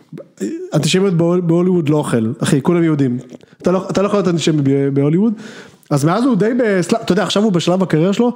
[0.75, 3.19] אנטישמיות בהול- בהוליווד לא אוכל, אחי, כולם יהודים.
[3.63, 4.63] אתה לא, אתה לא יכול להיות אנטישמי
[4.93, 5.33] בהוליווד.
[5.91, 8.33] אז מאז הוא די בסלאם, אתה יודע, עכשיו הוא בשלב הקריירה שלו,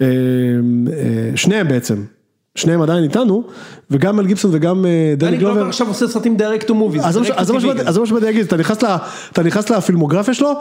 [0.00, 2.02] אה, אה, שניהם בעצם,
[2.54, 3.42] שניהם עדיין איתנו,
[3.90, 5.68] וגם מל גיבסון וגם אה, דני דני גלובר גלובר.
[5.68, 7.02] עכשיו עושה סרטים direct to movies.
[7.02, 7.20] אז זה
[7.52, 8.46] מה שבאתי- להגיד,
[9.32, 10.52] אתה נכנס לפילמוגרפיה שלו,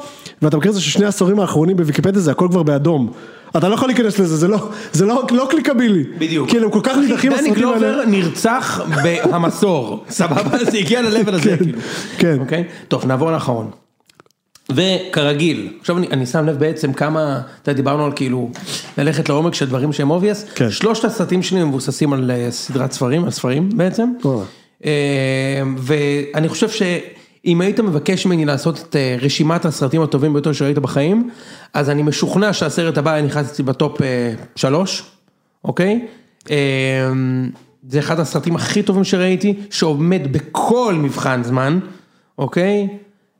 [0.42, 3.12] ואתה מכיר את זה ששני העשורים האחרונים בוויקיפדיה זה הכל כבר באדום.
[3.58, 6.04] אתה לא יכול להיכנס לזה, זה לא, זה לא, לא קליקבילי.
[6.20, 6.50] בדיוק.
[6.50, 7.80] כאילו הם כל כך נידחים דני הסרטים האלה.
[7.80, 10.58] גלובר נרצח בהמסור, סבבה?
[10.72, 11.80] זה הגיע ל-level הזה, כאילו.
[12.18, 12.38] כן.
[12.40, 12.64] אוקיי?
[12.88, 13.70] טוב, נעבור לאחרון.
[14.76, 18.52] וכרגיל, עכשיו אני, אני שם לב בעצם כמה, אתה יודע, דיברנו על כאילו
[18.98, 20.72] ללכת לעומק של דברים שהם obvious, כן.
[20.72, 24.10] שלושת הסרטים שלי מבוססים על אה, סדרת ספרים, על ספרים בעצם.
[24.86, 30.78] אה, ואני חושב שאם היית מבקש ממני לעשות את אה, רשימת הסרטים הטובים ביותר שראית
[30.78, 31.30] בחיים,
[31.74, 33.98] אז אני משוכנע שהסרט הבא היה נכנס אצלי בטופ
[34.56, 35.04] שלוש,
[35.66, 36.06] אוקיי?
[37.90, 41.80] זה אחד הסרטים הכי טובים שראיתי, שעומד בכל מבחן זמן,
[42.38, 42.88] אוקיי?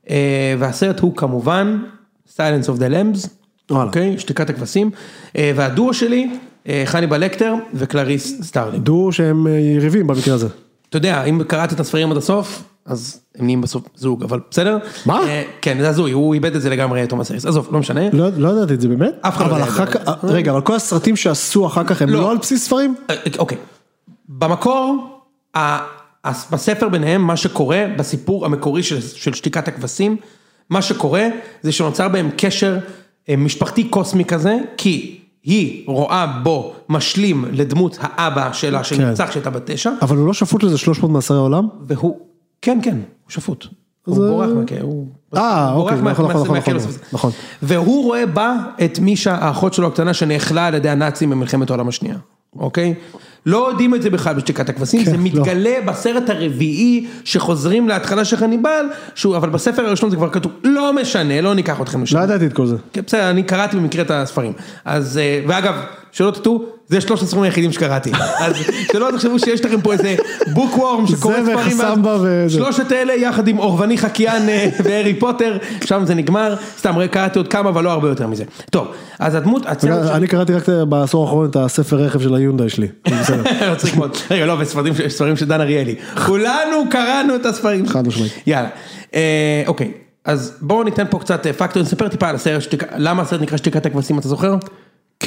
[0.10, 1.80] אה, והסרט הוא כמובן
[2.28, 3.28] Silence of the Lambs.
[3.70, 4.20] אוקיי?
[4.20, 4.92] שתיקת הכבשים,
[5.36, 6.30] אה, והדואו שלי,
[6.68, 8.84] אה, חניבל לקטר וקלריס סטארלינג.
[8.84, 10.48] דו שהם יריבים במקרה הזה.
[10.90, 14.78] אתה יודע, אם קראת את הספרים עד הסוף, אז הם נהיים בסוף זוג, אבל בסדר?
[15.06, 15.22] מה?
[15.62, 18.02] כן, זה הזוי, הוא איבד את זה לגמרי, תומאס האריס, עזוב, לא משנה.
[18.14, 19.66] לא, לא ידעתי את זה באמת, אף אחד לא יודע
[20.24, 22.22] רגע, אבל כל הסרטים שעשו אחר כך הם לא.
[22.22, 22.96] לא על בסיס ספרים?
[23.38, 23.58] אוקיי,
[24.30, 25.20] במקור,
[26.28, 30.18] בספר ביניהם, מה שקורה, בסיפור המקורי של, של שתיקת הכבשים,
[30.70, 31.28] מה שקורה
[31.62, 32.78] זה שנוצר בהם קשר
[33.30, 39.62] אה, משפחתי קוסמי כזה, כי היא רואה בו משלים לדמות האבא שלה שנרצח כשהייתה בת
[39.72, 41.68] תשע, אבל הוא לא שפוט לזה 300 מאסרי עולם?
[41.88, 42.18] והוא,
[42.62, 43.66] כן כן, הוא שפוט.
[44.06, 45.08] הוא זה- בורח מהכלא, הוא
[45.38, 47.06] אה, בורח אוקיי, נכון, נכון, מהכלא נכון, הספציפי.
[47.14, 47.32] נכון.
[47.62, 48.56] והוא רואה בה
[48.86, 52.16] את מישה, האחות שלו הקטנה, שנאכלה על ידי הנאצים במלחמת העולם השנייה,
[52.56, 52.94] אוקיי?
[53.46, 55.24] לא יודעים את זה בכלל בשתיקת הכבשים, כן, זה לא.
[55.24, 58.86] מתגלה בסרט הרביעי שחוזרים להתחלה של חניבל,
[59.16, 62.18] שהוא, אבל בספר הראשון זה כבר כתוב, לא משנה, לא ניקח אתכם לשם.
[62.18, 62.76] לא ידעתי את כל זה.
[62.94, 64.54] כן, בסדר, אני קראתי במקרה את הספרים.
[64.86, 65.76] אז, אה, ואגב,
[66.12, 68.12] שלא תטעו, זה שלושת הספרים היחידים שקראתי.
[68.40, 68.54] אז
[68.92, 70.16] שלא תחשבו שיש לכם פה איזה
[70.54, 71.80] בוק וורם שקורא זה ספרים.
[71.80, 72.50] וחסמבה ואז- וזה.
[72.58, 76.56] שלושת אלה יחד עם אורבני חקיין אה, והארי פוטר, שם זה נגמר.
[76.78, 78.44] סתם, קראתי עוד כמה, אבל לא הרבה יותר מזה.
[78.70, 78.88] טוב,
[79.20, 79.66] אז הדמות,
[80.12, 82.88] אני קראתי רק בעשור האחרון את הספר רכב של היונדאי שלי.
[83.28, 83.36] זה.
[84.32, 84.94] רגע, לא, בספרים
[85.38, 85.96] של- דן אריאלי.
[86.26, 87.88] כולנו קראנו את הספרים.
[87.88, 88.34] חד משמעית.
[88.48, 88.70] יאללה.
[89.16, 89.92] אה, אוקיי,
[90.26, 92.64] אז בואו ניתן פה קצת אה, פקטור, נספר טיפה על הסרט,
[92.98, 94.56] למה הסרט נקרא שתיקת הכבשים, אתה זוכר?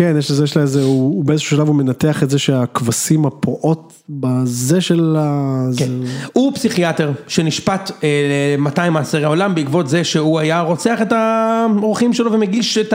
[0.03, 3.27] כן, יש לזה, יש לה איזה, הוא הוא באיזשהו שלב הוא מנתח את זה שהכבשים
[3.27, 5.69] הפורעות בזה של ה...
[5.77, 5.91] כן.
[6.33, 12.33] הוא פסיכיאטר שנשפט אה, ל-200 מאסרי העולם בעקבות זה שהוא היה רוצח את האורחים שלו
[12.33, 12.95] ומגיש את.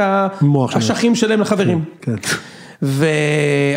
[0.75, 1.83] האשכים שלהם לחברים.
[2.01, 2.15] כן.
[2.83, 3.05] ו...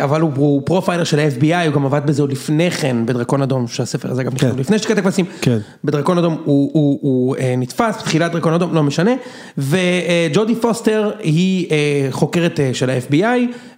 [0.03, 3.67] אבל הוא, הוא profiler של ה-FBI, הוא גם עבד בזה עוד לפני כן בדרקון אדום,
[3.67, 5.25] שהספר הזה גם נכתב לפני שתיקת הכבשים.
[5.41, 5.57] כן.
[5.83, 9.11] בדרקון אדום הוא, הוא, הוא אה, נתפס, תחילת דרקון אדום, לא משנה.
[9.57, 11.77] וג'ודי פוסטר היא אה,
[12.11, 13.25] חוקרת אה, של ה-FBI,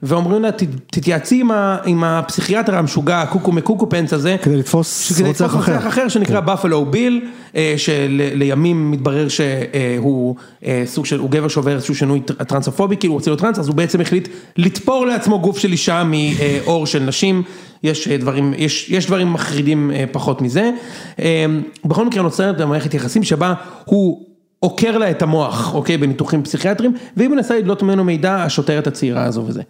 [0.04, 1.50] ואומרים לה, "ת- תתייעצי עם,
[1.86, 4.36] עם הפסיכיאטר המשוגע, הקוקו מקוקו פנס הזה.
[4.42, 6.08] כדי לתפוס רוצח אחר.
[6.08, 7.30] שנקרא בפלו ביל, אה,
[7.78, 10.36] שלימים מתברר שהוא
[10.66, 13.60] אה, סוג של, הוא גבר שעובר איזשהו שינוי טר- טרנסופובי, כאילו הוא רוצה להיות טרנס,
[13.60, 14.28] אז הוא בעצם החליט
[14.58, 17.44] לתפור לעצמו גוף של אישה מעור של נשים,
[17.84, 20.72] יש אה, דברים, יש, יש דברים מחרידים אה, פחות מזה.
[21.20, 21.46] אה,
[21.86, 23.54] בכל מקרה נוצרת במערכת יחסים שבה
[23.86, 24.26] הוא
[24.60, 29.44] עוקר לה את המוח, אוקיי, בניתוחים פסיכיאטריים, והיא מנסה לדלות ממנו מידע, השוטרת הצעירה הזו
[29.48, 29.62] וזה.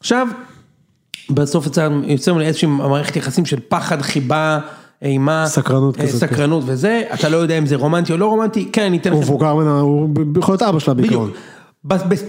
[0.00, 0.28] עכשיו,
[1.30, 1.66] בסוף
[2.06, 4.58] יוצא לנו איזושהי מערכת יחסים של פחד, חיבה,
[5.02, 6.26] אימה, סקרנות אה, כזאת, כן.
[6.26, 9.22] סקרנות וזה, אתה לא יודע אם זה רומנטי או לא רומנטי, כן, אני אתן הוא
[9.22, 11.30] לכם, מבוגר ממנה, הוא יכול להיות אבא שלה בעיקרון.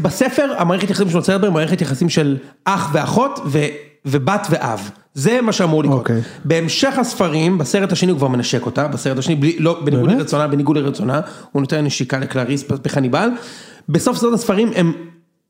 [0.01, 3.59] בספר המערכת יחסים שנוצרת בהם, מערכת יחסים של אח ואחות ו-
[4.05, 5.99] ובת ואב, זה מה שאמור לקרות.
[5.99, 6.21] אוקיי.
[6.45, 10.11] בהמשך הספרים, בסרט השני הוא כבר מנשק אותה, בסרט השני, בלי, לא, בניגוד?
[10.11, 13.29] לרצונה, בניגוד לרצונה, הוא נותן נשיקה לקלריס בחניבל,
[13.89, 14.93] בסוף סדרת הספרים הם,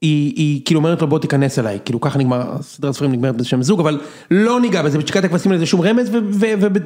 [0.01, 3.63] היא, היא כאילו אומרת לו בוא תיכנס אליי, כאילו ככה נגמר, סדרת הספרים נגמרת באיזשהם
[3.63, 3.99] זוג, אבל
[4.31, 6.09] לא ניגע בזה, בשתיקת הכבשים לזה שום רמז,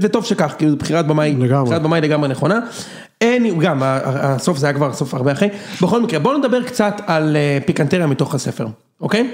[0.02, 1.36] וטוב שכך, כאילו בחירת במאי.
[1.66, 2.60] בחירת במאי לגמרי נכונה.
[3.22, 5.50] אין, גם, הסוף זה היה כבר סוף הרבה אחרי.
[5.82, 8.68] בכל מקרה, בואו נדבר קצת על אה, פיקנטריה מתוך הספר,
[9.02, 9.32] אוקיי?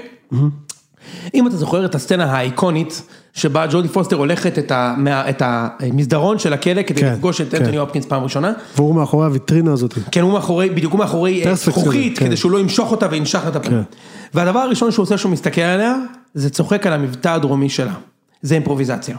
[1.34, 3.02] אם אתה זוכר את הסצנה האיקונית,
[3.34, 7.50] שבה ג'ודי פוסטר הולכת את, ה, מה, את המסדרון של הכלא כדי כן, לפגוש את
[7.50, 7.56] כן.
[7.56, 8.52] אנטוני הופקינס פעם ראשונה.
[8.76, 9.94] והוא מאחורי הוויטרינה הזאת.
[10.10, 12.26] כן, הוא מאחורי, בדיוק הוא מאחורי אה, זכוכית, כן.
[12.26, 13.82] כדי שהוא לא ימשוך אותה וינשך את הפנים.
[13.82, 13.96] כן.
[14.34, 15.94] והדבר הראשון שהוא עושה שהוא מסתכל עליה,
[16.34, 17.94] זה צוחק על המבטא הדרומי שלה.
[18.42, 19.16] זה אימפרוביזציה.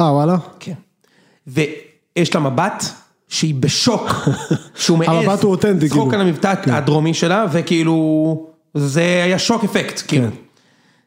[0.00, 0.36] אה וואלה?
[0.60, 0.72] כן.
[1.46, 2.84] ויש לה מבט
[3.28, 4.10] שהיא בשוק,
[4.82, 6.22] שהוא מעז, המבט הוא אותנטי, צחוק כאילו.
[6.22, 10.24] על המבטא הדרומי שלה, וכאילו, זה היה שוק אפקט, כאילו.
[10.24, 10.45] כן.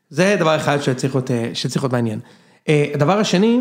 [0.09, 2.19] זה דבר אחד שצריך להיות, אה, שצריך להיות מעניין.
[2.69, 3.59] אה, הדבר השני,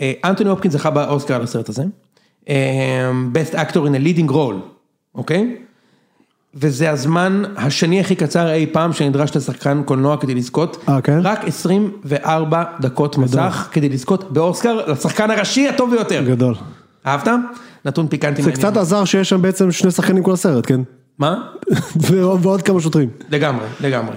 [0.00, 1.84] אה, אנטוני הופקינס זכה באוסקר על הסרט הזה,
[3.34, 4.60] best actor in a leading role,
[5.14, 5.56] אוקיי?
[6.54, 10.84] וזה הזמן השני הכי קצר אי פעם שנדרש לשחקן קולנוע כדי לזכות.
[10.88, 11.18] אה, כן?
[11.22, 16.22] רק 24 דקות מסך כדי לזכות באוסקר לשחקן הראשי הטוב ביותר.
[16.26, 16.54] גדול.
[17.06, 17.28] אהבת?
[17.84, 18.52] נתון פיקנטי זה.
[18.52, 20.80] קצת עזר שיש שם בעצם שני שחקנים כל הסרט, כן?
[21.18, 21.42] מה?
[22.06, 23.08] ועוד ועוד כמה שוטרים.
[23.30, 24.14] לגמרי, לגמרי.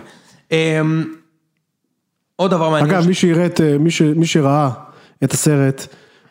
[2.42, 2.96] עוד דבר מעניין.
[2.96, 3.78] אגב, מי שיראה את, אה,
[4.16, 4.70] מי שראה
[5.24, 5.88] את הסרט,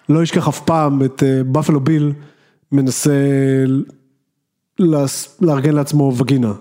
[0.09, 2.13] לא ישכח אף פעם את אה, בפלו ביל
[2.73, 3.11] מנסה
[5.41, 6.53] לארגן לעצמו וגינה.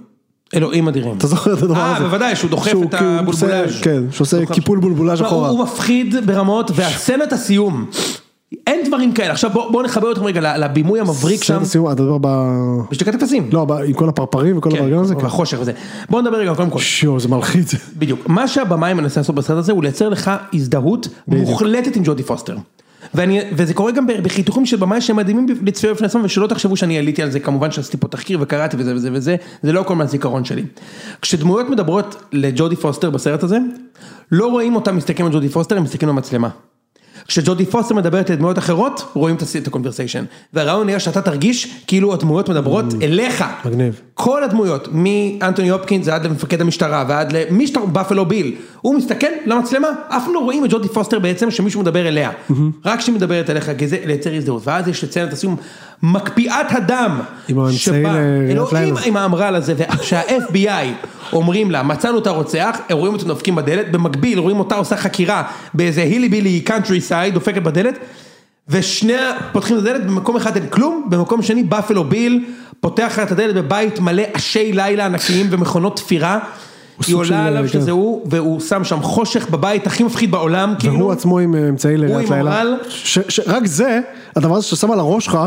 [0.55, 1.17] אלוהים אדירים.
[1.17, 2.05] אתה זוכר את הדבר אה, הזה?
[2.05, 3.81] בוודאי, שהוא דוחף את כאילו הבולבולאז'.
[3.81, 5.49] כן, שעושה קיפול בולבולאז' לא, אחורה.
[5.49, 7.89] הוא מפחיד ברמות, והסצנת הסיום,
[8.69, 9.31] אין דברים כאלה.
[9.31, 12.27] עכשיו בואו בוא נחבר אתכם רגע לבימוי המבריק שם, סרט הסיום, אתה מדבר ב...
[12.91, 13.49] בשתיקת הכבשים.
[13.53, 15.15] לא, ב- עם כל הפרפרים וכל כן, הבלגן הזה?
[15.15, 15.23] כן.
[15.23, 15.71] והחושך וזה.
[16.09, 16.79] בואו נדבר רגע קודם כל.
[16.79, 17.73] שיו, זה מלחיץ.
[17.97, 18.27] בדיוק.
[18.27, 22.57] מה שהבמאי מנסה לעשות בסרט הזה הוא לייצר לך הזדהות מוחלטת עם ג'ודי פוסטר.
[23.13, 26.97] ואני, וזה קורה גם בחיתוכים של במאי שהם מדהימים לצפייה בפני עצמם ושלא תחשבו שאני
[26.97, 30.45] עליתי על זה כמובן שעשיתי פה תחקיר וקראתי וזה וזה וזה זה לא הכל מהזיכרון
[30.45, 30.63] שלי.
[31.21, 33.57] כשדמויות מדברות לג'ודי פוסטר בסרט הזה
[34.31, 36.49] לא רואים אותם מסתכלים על ג'ודי פוסטר הם מסתכלים במצלמה.
[37.29, 40.25] כשג'ודי פוסטר מדברת לדמויות אחרות רואים את ה conversation.
[40.53, 43.43] והרעיון היה שאתה תרגיש כאילו הדמויות מדברות אליך.
[43.65, 44.01] מגניב.
[44.13, 49.87] כל הדמויות, מאנטוני הופקינס ועד למפקד המשטרה ועד למי שאתה, בפלו ביל, הוא מסתכל למצלמה,
[50.07, 52.31] אף לא רואים את ג'ודי פוסטר בעצם שמישהו מדבר אליה,
[52.85, 55.55] רק כשהיא מדברת אליך, זה לייצר הזדהות, ואז יש לציין את הסיום,
[56.03, 59.01] מקפיאת הדם, עם האמצעי לראיית אלוהים לילה.
[59.05, 64.59] עם האמר"ל הזה, ושה-FBI אומרים לה, מצאנו את הרוצח, רואים אותנו דופקים בדלת, במקביל רואים
[64.59, 65.43] אותה עושה חקירה
[65.73, 67.97] באיזה hillbilly countryside, דופקת בדלת,
[68.69, 69.13] ושני
[69.51, 72.45] פותחים את הדלת, במקום אחד אין כלום, במקום שני בפלו ביל
[72.79, 76.39] פותח לה את הדלת בבית מלא עשי לילה ענקיים ומכונות תפירה.
[77.07, 77.67] היא עולה עליו כן.
[77.67, 80.93] שזה הוא, והוא שם שם חושך בבית הכי מפחיד בעולם, כאילו.
[80.99, 82.61] והוא עצמו עם אה, אמצעי לראיית עם לילה.
[82.61, 82.75] אמר"ל.
[82.89, 83.99] ש- ש- רק זה,
[84.35, 85.37] הדבר הזה שאתה שם על הראש שלך,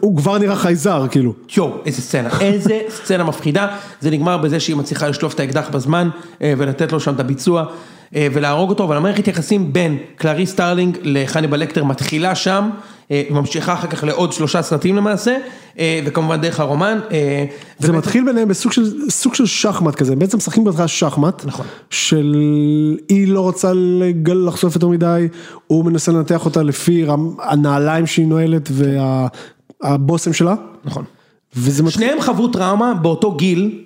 [0.00, 1.32] הוא כבר נראה חייזר, כאילו.
[1.56, 3.66] יואו, איזה סצנה, איזה סצנה מפחידה,
[4.00, 6.08] זה נגמר בזה שהיא מצליחה לשלוף את האקדח בזמן
[6.42, 7.64] אה, ולתת לו שם את הביצוע
[8.16, 12.70] אה, ולהרוג אותו, אבל המערכת יחסים בין קלריס סטארלינג לחניבל לקטר מתחילה שם,
[13.10, 15.36] אה, ממשיכה אחר כך לעוד שלושה סרטים למעשה,
[16.06, 16.98] וכמובן דרך הרומן.
[17.08, 17.16] זה
[17.80, 21.66] ובעצם- מתחיל ביניהם בסוג של, סוג של שחמט כזה, בעצם משחקים בהתחלה שחמט, נכון.
[21.90, 22.36] של
[23.08, 23.72] היא לא רוצה
[24.26, 25.28] לחשוף יותר מדי,
[25.66, 27.04] הוא מנסה לנתח אותה לפי
[27.42, 28.70] הנעליים שהיא נועלת
[29.82, 30.54] והבושם שלה,
[30.84, 31.04] נכון.
[31.56, 33.84] וזה מתחיל, שניהם חוו טראומה באותו גיל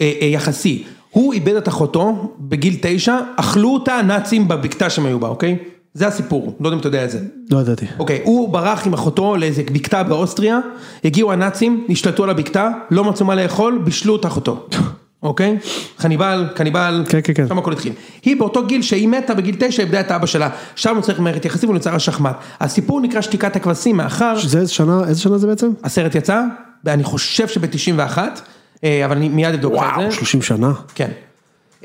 [0.00, 0.84] אה, אה, יחסי.
[1.10, 5.58] הוא איבד את אחותו בגיל תשע, אכלו אותה הנאצים בבקתה שהם היו בה, אוקיי?
[5.94, 7.20] זה הסיפור, לא יודע אם אתה יודע את זה.
[7.50, 10.58] לא ידעתי, אוקיי, הוא ברח עם אחותו לאיזה בקתה באוסטריה,
[11.04, 14.66] הגיעו הנאצים, נשלטו על הבקתה, לא מצאו מה לאכול, בישלו את אחותו.
[15.22, 15.58] אוקיי?
[15.98, 17.48] חניבל, קניבל, כן, כן, כן.
[17.48, 17.92] שם הכל התחיל.
[18.24, 21.44] היא באותו גיל שהיא מתה בגיל תשע, איבדה את אבא שלה, שם הוא צריך מערכת
[21.44, 22.36] יחסים ונוצר השחמט.
[22.60, 25.70] הסיפור נקרא שתיקת הכבשים מאחר, שזה איזה שנה, איזה שנה זה בעצם?
[25.84, 26.42] הסרט יצא,
[26.84, 28.18] ואני חושב שב-91,
[29.04, 29.84] אבל אני מיד אבדוק את זה.
[30.00, 31.10] וואו, 30 שנה, כן.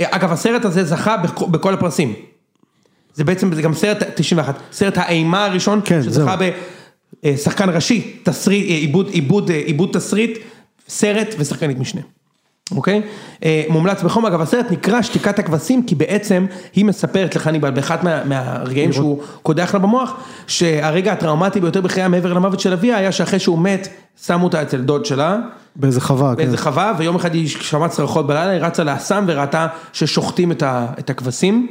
[0.01, 2.13] אגב, הסרט הזה זכה בכ- בכל הפרסים.
[3.13, 6.35] זה בעצם, זה גם סרט 91, סרט האימה הראשון, כן, שזכה
[7.25, 10.38] בשחקן ראשי, תסריט, אה, עיבוד, עיבוד, אה, עיבוד תסריט,
[10.89, 12.01] סרט ושחקנית משנה.
[12.76, 13.01] אוקיי?
[13.45, 16.45] אה, מומלץ בחום, אגב הסרט נקרא שתיקת הכבשים כי בעצם
[16.76, 20.13] היא מספרת לחניבל באחד מה, מהרגעים שהוא קודח לה במוח
[20.47, 23.88] שהרגע הטראומטי ביותר בחייה מעבר למוות של אביה היה שאחרי שהוא מת
[24.26, 25.38] שמו אותה אצל דוד שלה
[25.76, 26.36] באיזה חווה, כן.
[26.36, 30.86] באיזה חווה, ויום אחד היא שמעה צרחות בלילה, היא רצה לאסם וראתה ששוחטים את ה-
[30.99, 31.68] את הכבשים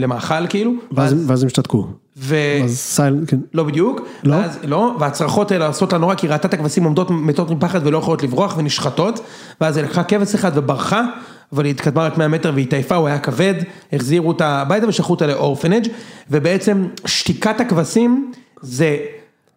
[0.00, 1.86] למאכל כאילו, ואז ואז הם השתתקו,
[2.16, 2.36] ו...
[2.66, 4.36] סייל, כן, לא בדיוק, לא?
[4.36, 7.98] ואז, לא, והצרחות האלה עושות לה נורא, כי ראתה את הכבשים עומדות מתות מפחד ולא
[7.98, 9.20] יכולות לברוח ונשחטות,
[9.60, 11.02] ואז היא לקחה כבש אחד וברחה,
[11.52, 13.54] אבל היא התקדמה רק 100 מטר והיא התעייפה, הוא היה כבד,
[13.92, 15.88] החזירו אותה הביתה ושלחו אותה לאורפנג',
[16.30, 18.96] ובעצם שתיקת הכבשים זה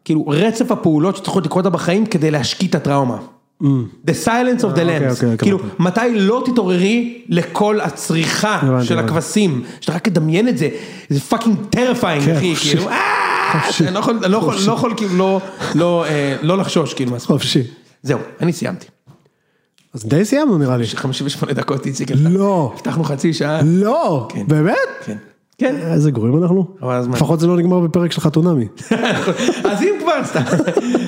[0.06, 3.18] כאילו רצף הפעולות שצריכות לקרות בחיים כדי להשקיט את הטראומה.
[3.62, 3.66] The
[4.26, 5.76] silence of the אוקיי, lambs, אוקיי, כאילו קלטתי.
[5.84, 9.00] מתי לא תתעוררי לקול הצריחה של.
[9.00, 10.70] הכבשים, שאתה רק תדמיין את זה,
[11.10, 12.56] זה fucking terrifying כן, אחי.
[12.56, 15.40] כאילו, "אה!" אני לא יכול, אני יכול, יכול כאילו
[15.76, 17.42] לא, אה, לחשוש כאילו מהספורט.
[17.42, 17.64] חופשי.
[18.04, 18.86] זהו, אני סיימתי.
[19.94, 20.88] אז די סיימנו נראה לי.
[20.88, 23.60] 58 דקות איציק, לא, הבטחנו חצי שעה.
[23.64, 24.44] לא, כן.
[24.48, 24.76] באמת?
[25.06, 25.18] כן.
[25.58, 25.76] כן.
[25.76, 26.68] איזה גרועים אנחנו?
[27.14, 28.68] לפחות זה לא נגמר בפרק של חתונמי.
[29.72, 30.42] אז אם כבר סתם.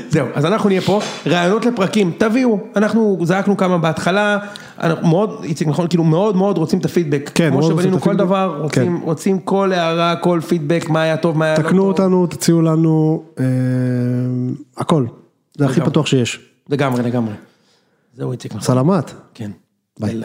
[0.09, 4.37] זהו, אז אנחנו נהיה פה, רעיונות לפרקים, תביאו, אנחנו זרקנו כמה בהתחלה,
[4.79, 7.31] אנחנו מאוד, איציק נכון, כאילו מאוד מאוד רוצים את הפידבק.
[7.35, 8.15] כן, כמו שבנינו כל.
[8.15, 9.03] דבר, רוצים, כן.
[9.03, 11.67] רוצים כל הערה, כל פידבק, מה היה טוב, מה היה לא טוב.
[11.67, 13.45] תקנו אותנו, תציעו לנו, אה,
[14.77, 15.05] הכל.
[15.57, 15.81] זה הכי.
[15.81, 16.39] פתוח שיש.
[16.69, 17.33] לגמרי, לגמרי.
[18.13, 18.61] זהו איציק נכון.
[18.61, 19.13] סלמת.
[19.33, 19.51] כן.
[19.99, 20.21] ביי.